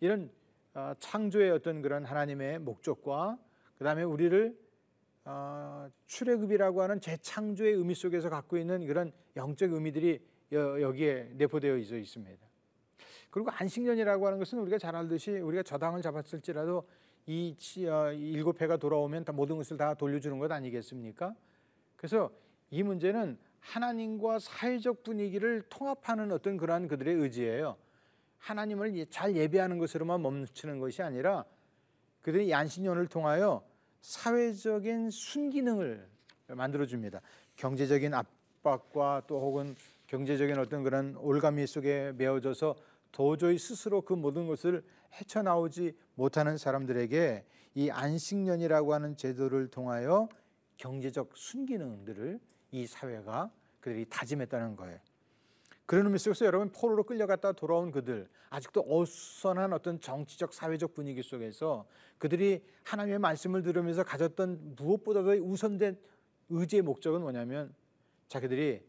이런 0.00 0.30
어, 0.74 0.92
창조의 0.98 1.50
어떤 1.50 1.82
그런 1.82 2.04
하나님의 2.04 2.60
목적과 2.60 3.38
그 3.78 3.84
다음에 3.84 4.02
우리를 4.02 4.56
어, 5.24 5.88
출애굽이라고 6.06 6.82
하는 6.82 7.00
재창조의 7.00 7.74
의미 7.74 7.94
속에서 7.94 8.30
갖고 8.30 8.56
있는 8.56 8.86
그런 8.86 9.12
영적 9.36 9.72
의미들이 9.72 10.20
여기에 10.52 11.34
내포되어 11.36 11.76
있습니다. 11.76 12.46
그리고 13.30 13.50
안식년이라고 13.50 14.26
하는 14.26 14.38
것은 14.38 14.58
우리가 14.58 14.78
잘 14.78 14.96
알듯이 14.96 15.30
우리가 15.30 15.62
저당을 15.62 16.02
잡았을지라도 16.02 16.86
이 17.26 17.54
어, 17.86 18.12
일곱 18.12 18.60
해가 18.60 18.76
돌아오면 18.76 19.24
다 19.24 19.32
모든 19.32 19.56
것을 19.56 19.76
다 19.76 19.94
돌려주는 19.94 20.38
것 20.38 20.50
아니겠습니까? 20.50 21.34
그래서 21.96 22.30
이 22.70 22.82
문제는 22.82 23.38
하나님과 23.60 24.38
사회적 24.38 25.02
분위기를 25.02 25.62
통합하는 25.68 26.32
어떤 26.32 26.56
그러한 26.56 26.88
그들의 26.88 27.14
의지예요. 27.14 27.76
하나님을 28.38 29.06
잘 29.10 29.36
예배하는 29.36 29.78
것으로만 29.78 30.22
멈추는 30.22 30.78
것이 30.78 31.02
아니라 31.02 31.44
그들이 32.22 32.52
안식년을 32.52 33.06
통하여 33.06 33.62
사회적인 34.00 35.10
순기능을 35.10 36.08
만들어 36.48 36.86
줍니다. 36.86 37.20
경제적인 37.56 38.14
압박과 38.14 39.22
또 39.26 39.40
혹은 39.40 39.76
경제적인 40.06 40.58
어떤 40.58 40.82
그런 40.82 41.14
올가미 41.16 41.66
속에 41.66 42.12
메어져서 42.16 42.74
도저히 43.12 43.58
스스로 43.58 44.00
그 44.02 44.14
모든 44.14 44.46
것을 44.46 44.82
헤쳐나오지 45.12 45.96
못하는 46.14 46.56
사람들에게 46.56 47.44
이 47.74 47.90
안식년이라고 47.90 48.94
하는 48.94 49.16
제도를 49.16 49.68
통하여 49.68 50.28
경제적 50.76 51.36
순기능들을 51.36 52.40
이 52.70 52.86
사회가 52.86 53.50
그들이 53.80 54.06
다짐했다는 54.08 54.76
거예요. 54.76 54.98
그런 55.86 56.06
의미 56.06 56.18
속에서 56.18 56.46
여러분 56.46 56.70
포로로 56.70 57.02
끌려갔다 57.02 57.52
돌아온 57.52 57.90
그들 57.90 58.28
아직도 58.48 58.84
어수선한 58.88 59.72
어떤 59.72 60.00
정치적 60.00 60.54
사회적 60.54 60.94
분위기 60.94 61.20
속에서 61.20 61.84
그들이 62.18 62.64
하나님의 62.84 63.18
말씀을 63.18 63.62
들으면서 63.62 64.04
가졌던 64.04 64.76
무엇보다도 64.76 65.30
우선된 65.32 65.98
의지의 66.50 66.82
목적은 66.82 67.22
뭐냐면 67.22 67.74
자기들이 68.28 68.84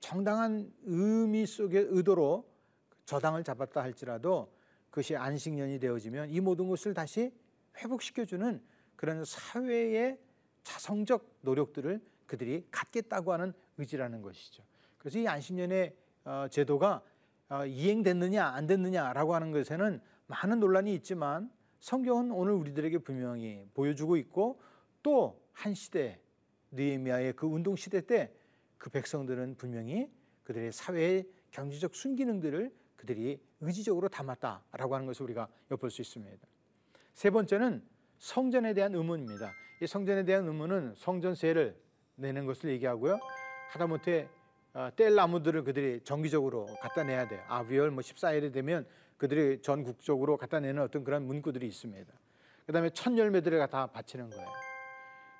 정당한 0.00 0.70
의미 0.84 1.46
속의 1.46 1.86
의도로 1.88 2.46
저당을 3.06 3.42
잡았다 3.42 3.82
할지라도 3.82 4.52
그것이 4.90 5.16
안식년이 5.16 5.78
되어지면 5.78 6.30
이 6.30 6.40
모든 6.40 6.68
것을 6.68 6.92
다시 6.92 7.32
회복시켜주는 7.78 8.62
그런 8.96 9.24
사회의 9.24 10.18
자성적 10.62 11.38
노력들을 11.40 12.02
그들이 12.26 12.66
갖겠다고 12.70 13.32
하는 13.32 13.52
의지라는 13.78 14.22
것이죠. 14.22 14.62
그래서 14.98 15.18
이 15.18 15.26
안식년의 15.26 15.96
어, 16.24 16.46
제도가 16.50 17.02
어, 17.48 17.66
이행됐느냐 17.66 18.46
안 18.46 18.66
됐느냐라고 18.66 19.34
하는 19.34 19.50
것에는 19.52 20.00
많은 20.26 20.60
논란이 20.60 20.94
있지만 20.94 21.50
성경은 21.80 22.30
오늘 22.30 22.54
우리들에게 22.54 22.98
분명히 22.98 23.66
보여주고 23.74 24.16
있고 24.16 24.60
또 25.02 25.44
한 25.54 25.72
시대 25.72 26.20
느헤미야의 26.72 27.34
그 27.34 27.46
운동 27.46 27.76
시대 27.76 28.00
때 28.00 28.32
그 28.84 28.90
백성들은 28.90 29.54
분명히 29.56 30.10
그들의 30.42 30.70
사회의 30.70 31.26
경제적 31.52 31.94
순기능들을 31.94 32.70
그들이 32.96 33.40
의지적으로 33.62 34.08
담았다라고 34.10 34.94
하는 34.94 35.06
것을 35.06 35.24
우리가 35.24 35.48
엿볼 35.70 35.90
수 35.90 36.02
있습니다. 36.02 36.46
세 37.14 37.30
번째는 37.30 37.82
성전에 38.18 38.74
대한 38.74 38.94
의문입니다. 38.94 39.50
이 39.80 39.86
성전에 39.86 40.24
대한 40.26 40.46
의문은 40.46 40.96
성전세를 40.96 41.80
내는 42.16 42.46
것을 42.46 42.70
얘기하고요. 42.70 43.18
하다못해 43.70 44.28
어, 44.74 44.90
뗄 44.96 45.14
나무들을 45.14 45.62
그들이 45.64 46.00
정기적으로 46.02 46.66
갖다 46.80 47.04
내야 47.04 47.28
돼요. 47.28 47.40
아비월 47.48 47.90
뭐 47.92 48.00
14일이 48.00 48.52
되면 48.52 48.86
그들이 49.16 49.62
전국적으로 49.62 50.36
갖다 50.36 50.58
내는 50.58 50.82
어떤 50.82 51.04
그런 51.04 51.26
문구들이 51.26 51.66
있습니다. 51.66 52.12
그다음에 52.66 52.90
첫 52.90 53.16
열매들을 53.16 53.58
갖다 53.58 53.86
바치는 53.86 54.30
거예요. 54.30 54.48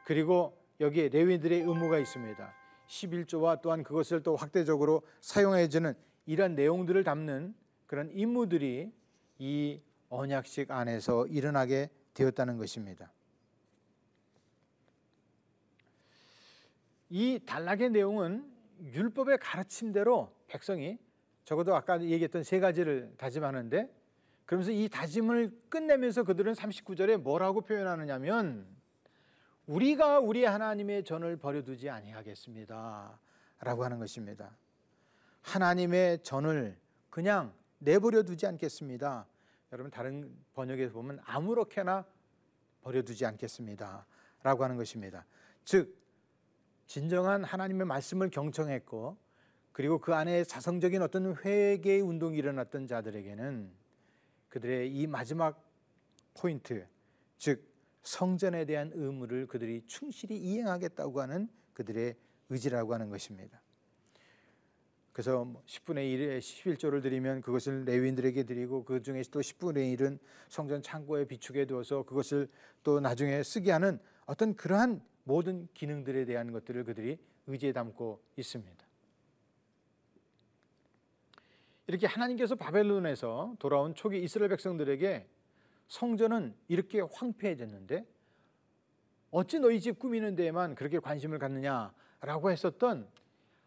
그리고 0.05 0.57
여기에 0.81 1.09
레위인들의 1.09 1.61
의무가 1.61 1.99
있습니다. 1.99 2.55
11조와 2.87 3.61
또한 3.63 3.83
그것을 3.83 4.23
또 4.23 4.37
확대적으로 4.37 5.03
사용해주는 5.21 5.95
이런 6.27 6.55
내용들을 6.55 7.03
담는 7.03 7.55
그런 7.87 8.11
임무들이 8.13 8.93
이 9.39 9.81
언약식 10.11 10.71
안에서 10.71 11.27
일어나게 11.27 11.91
되었다는 12.13 12.59
것입니다. 12.59 13.13
이 17.17 17.39
단락의 17.47 17.91
내용은 17.91 18.45
율법의 18.81 19.39
가르침대로 19.39 20.35
백성이 20.49 20.99
적어도 21.45 21.77
아까 21.77 22.03
얘기했던 22.03 22.43
세 22.43 22.59
가지를 22.59 23.15
다짐하는데 23.17 23.89
그러면서 24.45 24.73
이 24.73 24.89
다짐을 24.89 25.57
끝내면서 25.69 26.25
그들은 26.25 26.55
39절에 26.55 27.19
뭐라고 27.19 27.61
표현하느냐면 27.61 28.67
우리가 29.67 30.19
우리 30.19 30.45
하나님의 30.45 31.05
전을 31.05 31.37
버려두지 31.37 31.89
아니하겠습니다. 31.89 33.21
라고 33.61 33.85
하는 33.85 34.01
것입니다. 34.01 34.51
하나님의 35.43 36.25
전을 36.25 36.77
그냥 37.11 37.55
내버려 37.79 38.25
두지 38.25 38.45
않겠습니다. 38.49 39.29
여러분 39.71 39.93
다른 39.93 40.37
번역에서 40.53 40.93
보면 40.93 41.21
아무렇게나 41.23 42.05
버려두지 42.83 43.25
않겠습니다. 43.25 44.05
라고 44.43 44.65
하는 44.65 44.77
것입니다. 44.77 45.25
즉 45.65 46.04
진정한 46.87 47.45
하나님의 47.45 47.87
말씀을 47.87 48.31
경청했고 48.31 49.17
그리고 49.73 49.99
그 49.99 50.15
안에 50.15 50.45
자성적인 50.45 51.03
어떤 51.03 51.37
회개의 51.37 52.01
운동이 52.01 52.39
일어났던 52.39 52.87
자들에게는 52.87 53.71
그들의 54.49 54.95
이 54.95 55.07
마지막 55.07 55.61
포인트 56.35 56.87
즉 57.39 57.65
성전에 58.03 58.65
대한 58.67 58.93
의무를 58.95 59.47
그들이 59.47 59.83
충실히 59.87 60.37
이행하겠다고 60.37 61.21
하는 61.21 61.49
그들의 61.73 62.15
의지라고 62.51 62.95
하는 62.95 63.11
것입니다. 63.11 63.61
그래서 65.13 65.47
10분의 65.67 66.13
1에 66.17 66.39
11조를 66.39 67.01
드리면 67.01 67.41
그것을 67.41 67.85
레위인들에게 67.85 68.43
드리고 68.43 68.85
그 68.85 69.01
중에 69.01 69.23
또 69.31 69.41
10분의 69.41 69.97
1은 69.97 70.19
성전 70.49 70.83
창고에 70.83 71.25
비축해 71.25 71.67
두어서 71.67 72.03
그것을 72.03 72.49
또 72.83 72.99
나중에 72.99 73.43
쓰게 73.43 73.71
하는 73.71 74.01
어떤 74.27 74.55
그러한 74.57 75.01
모든 75.25 75.69
기능들에 75.75 76.25
대한 76.25 76.53
것들을 76.53 76.85
그들이 76.85 77.19
의지에 77.47 77.73
담고 77.73 78.23
있습니다. 78.37 78.85
이렇게 81.87 82.07
하나님께서 82.07 82.55
바벨론에서 82.55 83.57
돌아온 83.59 83.95
초기 83.95 84.23
이스라엘 84.23 84.49
백성들에게 84.51 85.27
성전은 85.89 86.55
이렇게 86.69 87.01
황폐해졌는데 87.01 88.07
어찌 89.31 89.59
너희 89.59 89.81
집 89.81 89.99
꾸미는 89.99 90.35
데에만 90.35 90.75
그렇게 90.75 90.99
관심을 90.99 91.39
갖느냐라고 91.39 92.51
했었던 92.51 93.09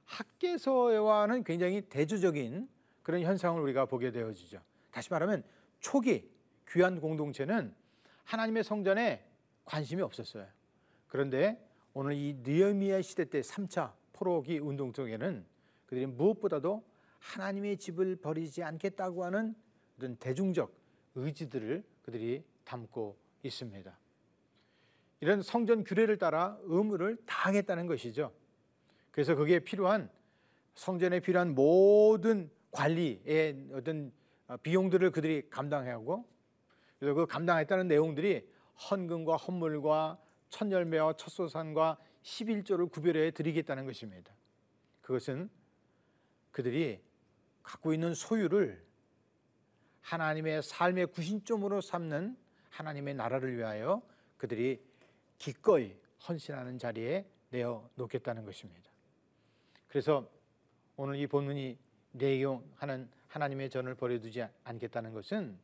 학계서와는 0.06 1.44
굉장히 1.44 1.82
대조적인 1.82 2.70
그런 3.04 3.22
현상을 3.22 3.62
우리가 3.62 3.86
보게 3.86 4.12
되어지죠. 4.12 4.62
다시 4.92 5.12
말하면 5.12 5.44
초기 5.80 6.30
귀한 6.70 7.00
공동체는 7.00 7.74
하나님의 8.24 8.64
성전에 8.64 9.24
관심이 9.66 10.02
없었어요. 10.02 10.48
그런데 11.08 11.64
오늘 11.94 12.14
이 12.14 12.36
느헤미야 12.44 13.02
시대 13.02 13.26
때 13.26 13.42
3차 13.42 13.94
포로기 14.14 14.60
운동 14.60 14.92
속에는 14.94 15.46
그들이 15.86 16.06
무엇보다도 16.06 16.84
하나님의 17.20 17.78
집을 17.78 18.18
버리지 18.18 18.64
않겠다고 18.64 19.26
하는 19.26 19.56
어떤 19.98 20.16
대중적 20.18 20.72
의지들을 21.16 21.84
그들이 22.04 22.44
담고 22.64 23.18
있습니다. 23.44 23.98
이런 25.20 25.42
성전 25.42 25.84
규례를 25.84 26.18
따라 26.18 26.58
의무를 26.64 27.18
다하겠다는 27.26 27.88
것이죠. 27.88 28.32
그래서 29.12 29.36
거기에 29.36 29.60
필요한 29.60 30.10
성전에 30.76 31.20
필요한 31.20 31.56
모든 31.56 32.52
관리의 32.72 33.70
어떤 33.74 34.12
비용들을 34.62 35.10
그들이 35.12 35.50
감당해야 35.50 35.96
하고 35.96 36.28
그래서 37.00 37.16
그 37.16 37.26
감당했다는 37.26 37.88
내용들이 37.88 38.48
헌금과 38.90 39.38
헌물과 39.38 40.20
천열매와 40.50 41.14
첫 41.18 41.30
소산과 41.30 41.98
11조를 42.24 42.92
구별해 42.92 43.32
드리겠다는 43.32 43.86
것입니다. 43.86 44.34
그것은 45.02 45.50
그들이 46.52 47.02
갖고 47.64 47.94
있는 47.94 48.14
소유를 48.14 48.84
하나님의 50.02 50.64
삶의 50.64 51.08
구신점으로 51.08 51.82
삼는 51.82 52.38
하나님의 52.70 53.16
나라를 53.16 53.58
위하여 53.58 54.02
그들이 54.38 54.82
기꺼이 55.38 55.96
헌신하는 56.28 56.78
자리에 56.78 57.26
내어 57.50 57.90
놓겠다는 57.96 58.46
것입니다. 58.46 58.90
그래서 59.88 60.30
오늘 60.96 61.18
이 61.18 61.28
본문이 61.28 61.78
내용하는 62.12 63.10
하나님의 63.28 63.70
전을 63.70 63.96
버려두지 63.96 64.46
않겠다는 64.64 65.14
것은 65.14 65.58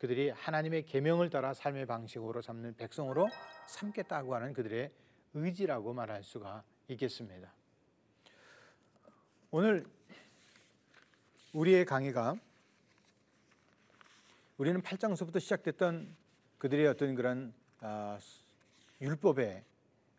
그들이 0.00 0.30
하나님의 0.30 0.86
계명을 0.86 1.28
따라 1.28 1.52
삶의 1.52 1.84
방식으로 1.84 2.40
삼는 2.40 2.76
백성으로 2.76 3.28
삼겠다고 3.66 4.34
하는 4.34 4.54
그들의 4.54 4.90
의지라고 5.34 5.92
말할 5.92 6.22
수가 6.22 6.64
있겠습니다. 6.88 7.52
오늘 9.50 9.84
우리의 11.52 11.84
강의가 11.84 12.34
우리는 14.56 14.80
8장서부터 14.80 15.38
시작됐던 15.38 16.16
그들의 16.56 16.86
어떤 16.86 17.14
그런 17.14 17.52
아, 17.80 18.18
율법의 19.02 19.62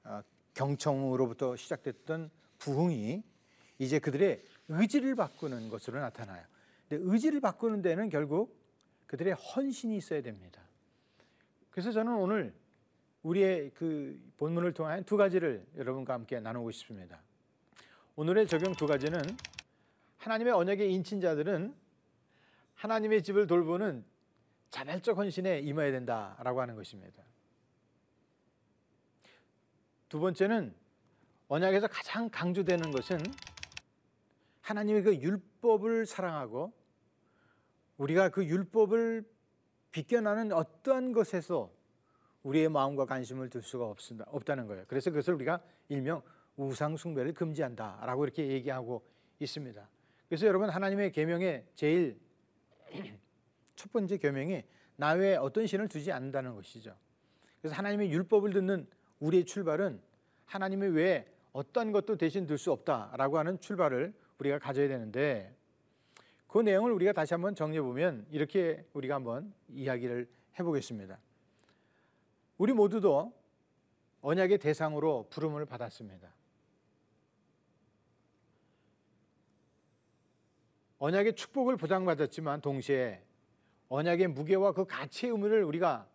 아, 0.03 0.21
경청으로부터 0.53 1.55
시작됐던 1.55 2.29
부흥이 2.59 3.23
이제 3.79 3.97
그들의 3.97 4.43
의지를 4.67 5.15
바꾸는 5.15 5.69
것으로 5.69 5.99
나타나요. 5.99 6.45
근데 6.87 7.03
의지를 7.03 7.41
바꾸는 7.41 7.81
데는 7.81 8.09
결국 8.09 8.60
그들의 9.11 9.33
헌신이 9.33 9.97
있어야 9.97 10.21
됩니다. 10.21 10.61
그래서 11.69 11.91
저는 11.91 12.15
오늘 12.15 12.53
우리의 13.23 13.71
그 13.71 14.17
본문을 14.37 14.73
통한 14.73 15.03
두 15.03 15.17
가지를 15.17 15.67
여러분과 15.75 16.13
함께 16.13 16.39
나누고 16.39 16.71
싶습니다. 16.71 17.21
오늘의 18.15 18.47
적용 18.47 18.73
두 18.73 18.87
가지는 18.87 19.21
하나님의 20.17 20.53
언약의 20.53 20.93
인친자들은 20.93 21.75
하나님의 22.75 23.21
집을 23.21 23.47
돌보는 23.47 24.05
자발적 24.69 25.17
헌신에 25.17 25.59
임해야 25.59 25.91
된다라고 25.91 26.61
하는 26.61 26.77
것입니다. 26.77 27.21
두 30.07 30.21
번째는 30.21 30.73
언약에서 31.49 31.87
가장 31.87 32.29
강조되는 32.29 32.91
것은 32.91 33.19
하나님의 34.61 35.03
그 35.03 35.15
율법을 35.17 36.05
사랑하고 36.05 36.71
우리가 38.01 38.29
그 38.29 38.43
율법을 38.43 39.23
비껴나는 39.91 40.53
어떠한 40.53 41.11
것에서 41.11 41.71
우리의 42.41 42.69
마음과 42.69 43.05
관심을 43.05 43.49
둘 43.49 43.61
수가 43.61 43.85
없습니다. 43.85 44.25
없다는 44.31 44.65
거예요. 44.65 44.85
그래서 44.87 45.11
그것을 45.11 45.35
우리가 45.35 45.61
일명 45.87 46.23
우상 46.57 46.97
숭배를 46.97 47.33
금지한다라고 47.33 48.23
이렇게 48.23 48.47
얘기하고 48.47 49.05
있습니다. 49.39 49.87
그래서 50.27 50.47
여러분 50.47 50.69
하나님의 50.69 51.11
계명의 51.11 51.65
제일 51.75 52.19
첫 53.75 53.91
번째 53.91 54.17
계명이 54.17 54.63
나 54.95 55.11
외에 55.11 55.35
어떤 55.35 55.67
신을 55.67 55.87
두지 55.87 56.11
않는다는 56.11 56.55
것이죠. 56.55 56.95
그래서 57.61 57.75
하나님의 57.75 58.11
율법을 58.11 58.53
듣는 58.53 58.87
우리의 59.19 59.45
출발은 59.45 60.01
하나님의 60.45 60.89
외에 60.89 61.25
어떤 61.53 61.91
것도 61.91 62.15
대신 62.17 62.47
둘 62.47 62.57
수 62.57 62.71
없다라고 62.71 63.37
하는 63.37 63.59
출발을 63.59 64.13
우리가 64.39 64.57
가져야 64.57 64.87
되는데 64.87 65.55
그 66.51 66.59
내용을 66.59 66.91
우리가 66.91 67.13
다시 67.13 67.33
한번 67.33 67.55
정리해 67.55 67.81
보면 67.81 68.27
이렇게 68.29 68.85
우리가 68.91 69.15
한번 69.15 69.53
이야기를 69.69 70.29
해 70.59 70.63
보겠습니다. 70.63 71.17
우리 72.57 72.73
모두도 72.73 73.33
언약의 74.19 74.57
대상으로 74.57 75.27
부름을 75.29 75.65
받았습니다. 75.65 76.29
언약의 80.99 81.35
축복을 81.35 81.77
보장받았지만 81.77 82.59
동시에 82.59 83.23
언약의 83.87 84.27
무게와 84.27 84.73
그 84.73 84.83
가치의 84.83 85.31
의미를 85.31 85.63
우리가 85.63 86.05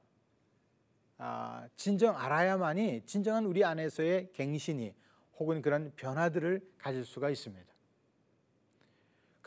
아, 1.17 1.67
진정 1.77 2.15
알아야만이 2.15 3.07
진정한 3.07 3.47
우리 3.47 3.65
안에서의 3.65 4.33
갱신이 4.35 4.95
혹은 5.39 5.63
그런 5.63 5.93
변화들을 5.97 6.61
가질 6.77 7.07
수가 7.07 7.31
있습니다. 7.31 7.76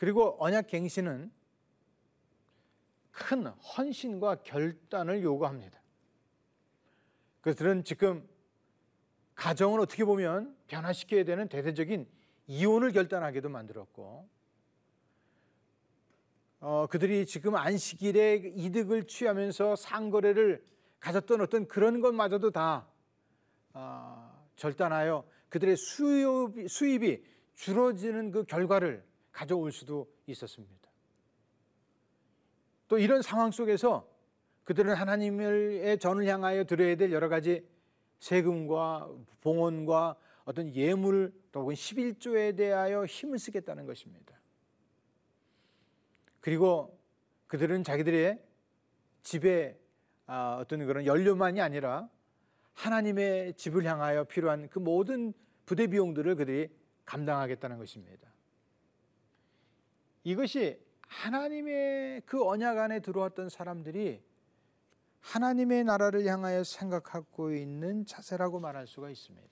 그리고 0.00 0.34
언약 0.42 0.68
갱신은 0.68 1.30
큰 3.10 3.46
헌신과 3.48 4.36
결단을 4.36 5.22
요구합니다. 5.22 5.78
그들은 7.42 7.84
지금 7.84 8.26
가정을 9.34 9.78
어떻게 9.78 10.06
보면 10.06 10.56
변화시켜야 10.68 11.24
되는 11.24 11.48
대대적인 11.48 12.08
이혼을 12.46 12.92
결단하게도 12.92 13.50
만들었고 13.50 14.26
어, 16.60 16.86
그들이 16.86 17.26
지금 17.26 17.54
안식일에 17.54 18.54
이득을 18.56 19.06
취하면서 19.06 19.76
상거래를 19.76 20.64
가졌던 20.98 21.42
어떤 21.42 21.68
그런 21.68 22.00
것마저도 22.00 22.52
다 22.52 22.88
어, 23.74 24.48
절단하여 24.56 25.28
그들의 25.50 25.76
수입이, 25.76 26.68
수입이 26.68 27.22
줄어지는 27.52 28.30
그 28.30 28.44
결과를 28.44 29.09
가져올 29.32 29.72
수도 29.72 30.10
있었습니다. 30.26 30.90
또 32.88 32.98
이런 32.98 33.22
상황 33.22 33.50
속에서 33.50 34.08
그들은 34.64 34.94
하나님의 34.94 35.98
전을 35.98 36.26
향하여 36.26 36.64
드려야 36.64 36.96
될 36.96 37.12
여러 37.12 37.28
가지 37.28 37.66
세금과 38.18 39.10
봉헌과 39.40 40.16
어떤 40.44 40.74
예물 40.74 41.32
또는 41.52 41.74
11조에 41.74 42.56
대하여 42.56 43.04
힘을 43.04 43.38
쓰겠다는 43.38 43.86
것입니다. 43.86 44.38
그리고 46.40 46.98
그들은 47.46 47.84
자기들의 47.84 48.42
집에 49.22 49.78
아, 50.26 50.58
어떤 50.60 50.86
그런 50.86 51.04
연료만이 51.06 51.60
아니라 51.60 52.08
하나님의 52.74 53.54
집을 53.54 53.84
향하여 53.84 54.24
필요한 54.24 54.68
그 54.68 54.78
모든 54.78 55.32
부대 55.66 55.86
비용들을 55.86 56.36
그들이 56.36 56.68
감당하겠다는 57.04 57.78
것입니다. 57.78 58.29
이것이 60.24 60.78
하나님의 61.02 62.22
그 62.26 62.44
언약 62.46 62.78
안에 62.78 63.00
들어왔던 63.00 63.48
사람들이 63.48 64.22
하나님의 65.20 65.84
나라를 65.84 66.24
향하여 66.26 66.64
생각하고 66.64 67.52
있는 67.52 68.06
자세라고 68.06 68.60
말할 68.60 68.86
수가 68.86 69.10
있습니다. 69.10 69.48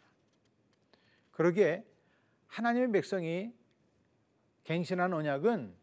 그러기에 1.33 1.85
하나님의 2.47 2.93
백성이 2.93 3.53
갱신한 4.65 5.13
언약은 5.13 5.75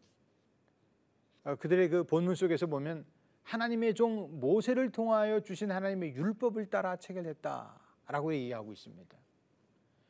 어, 1.44 1.54
그들의 1.56 1.88
그 1.88 2.04
본문 2.04 2.34
속에서 2.34 2.66
보면 2.66 3.06
하나님의 3.44 3.94
종 3.94 4.40
모세를 4.40 4.90
통하여 4.90 5.40
주신 5.40 5.70
하나님의 5.70 6.14
율법을 6.14 6.68
따라 6.68 6.96
체결했다라고 6.96 8.34
얘기하고 8.34 8.72
있습니다. 8.72 9.16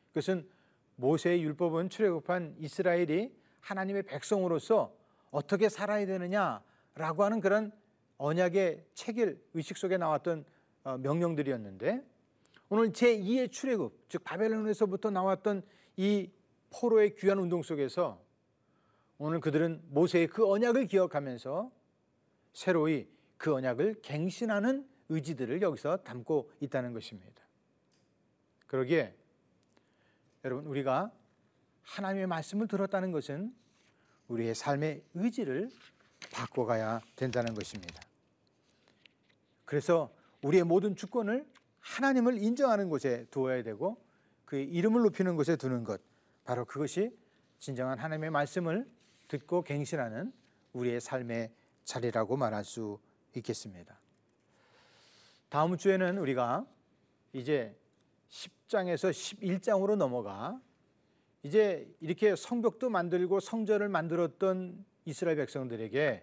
그것은 0.09 0.49
모세의 0.95 1.43
율법은 1.43 1.89
출애굽한 1.89 2.55
이스라엘이 2.57 3.36
하나님의 3.61 4.03
백성으로서 4.03 4.95
어떻게 5.31 5.69
살아야 5.69 6.05
되느냐라고 6.05 7.23
하는 7.23 7.41
그런 7.41 7.71
언약의 8.17 8.85
체결 8.93 9.39
의식 9.53 9.77
속에 9.77 9.97
나왔던 9.97 10.45
어, 10.83 10.97
명령들이었는데 10.97 12.03
오늘 12.69 12.91
제2의 12.91 13.51
출애굽 13.51 14.09
즉 14.09 14.23
바벨론에서부터 14.23 15.09
나왔던 15.09 15.63
이 15.97 16.29
포로의 16.69 17.15
귀한 17.15 17.39
운동 17.39 17.61
속에서 17.61 18.21
오늘 19.17 19.39
그들은 19.39 19.81
모세의 19.89 20.27
그 20.27 20.49
언약을 20.49 20.87
기억하면서 20.87 21.71
새로이 22.53 23.07
그 23.37 23.53
언약을 23.53 24.01
갱신하는 24.01 24.87
의지들을 25.09 25.61
여기서 25.61 25.97
담고 25.97 26.51
있다는 26.59 26.93
것입니다. 26.93 27.43
그러기에 28.67 29.15
여러분 30.43 30.65
우리가 30.65 31.11
하나님의 31.87 32.27
말씀을 32.27 32.67
들었다는 32.67 33.11
것은 33.11 33.55
우리의 34.27 34.53
삶의 34.53 35.03
의지를 35.13 35.69
바꿔가야 36.31 37.01
된다는 37.15 37.53
것입니다. 37.53 38.01
그래서 39.65 40.11
우리의 40.43 40.63
모든 40.63 40.95
주권을 40.95 41.45
하나님을 41.79 42.37
인정하는 42.41 42.89
곳에 42.89 43.25
두어야 43.31 43.63
되고 43.63 43.97
그의 44.45 44.65
이름을 44.65 45.01
높이는 45.01 45.35
곳에 45.35 45.55
두는 45.55 45.83
것 45.83 46.01
바로 46.43 46.65
그것이 46.65 47.17
진정한 47.59 47.97
하나님의 47.97 48.29
말씀을 48.29 48.89
듣고 49.27 49.63
갱신하는 49.63 50.31
우리의 50.73 51.01
삶의 51.01 51.51
자리라고 51.83 52.37
말할 52.37 52.63
수 52.63 52.99
있겠습니다. 53.35 53.99
다음 55.49 55.77
주에는 55.77 56.17
우리가 56.17 56.65
이제 57.33 57.75
10장에서 58.29 59.11
11장으로 59.11 59.95
넘어가 59.95 60.59
이제 61.47 61.87
이렇게 62.01 62.35
성벽도 62.35 62.89
만들고 62.89 63.39
성전을 63.39 63.87
만들었던 63.87 64.83
이스라엘 65.05 65.37
백성들에게 65.37 66.21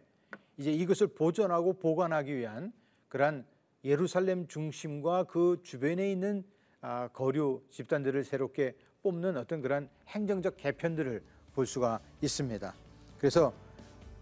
이제 0.59 0.71
이것을 0.71 1.07
보존하고 1.07 1.73
보관하기 1.79 2.37
위한 2.37 2.75
그러한 3.09 3.47
예루살렘 3.85 4.47
중심과 4.47 5.25
그 5.25 5.61
주변에 5.63 6.13
있는 6.13 6.45
아, 6.83 7.09
거류 7.09 7.63
집단들을 7.71 8.23
새롭게 8.23 8.77
뽑는 9.03 9.39
어떤 9.39 9.63
그런 9.63 9.89
행정적 10.09 10.59
개편들을 10.59 11.23
볼 11.55 11.65
수가 11.65 12.01
있습니다. 12.21 12.75
그래서 13.17 13.55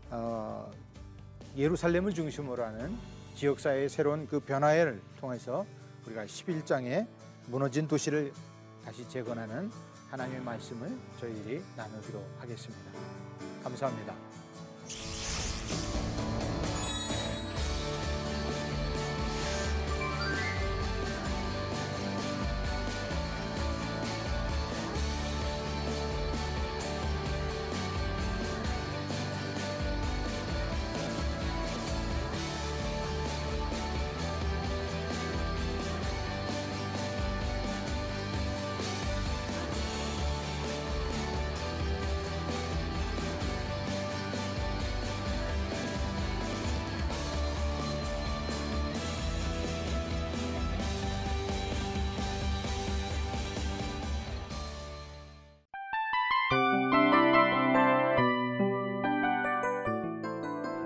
어, 0.08 0.70
예루살렘을 1.56 2.14
중심으로 2.14 2.62
하는 2.62 2.96
지역사회의 3.34 3.88
새로운 3.88 4.28
그 4.28 4.38
변화를 4.38 5.02
통해서 5.18 5.66
우리가 6.06 6.26
11장에 6.26 7.08
무너진 7.48 7.88
도시를 7.88 8.32
다시 8.84 9.08
재건하는 9.08 9.68
하나님의 10.12 10.42
말씀을 10.42 10.94
저희들이 11.18 11.62
나누기로 11.74 12.22
하겠습니다. 12.38 12.92
감사합니다. 13.64 14.14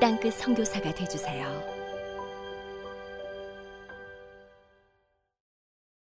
땅끝 0.00 0.32
성교사가 0.34 0.92
되주세요 0.94 1.69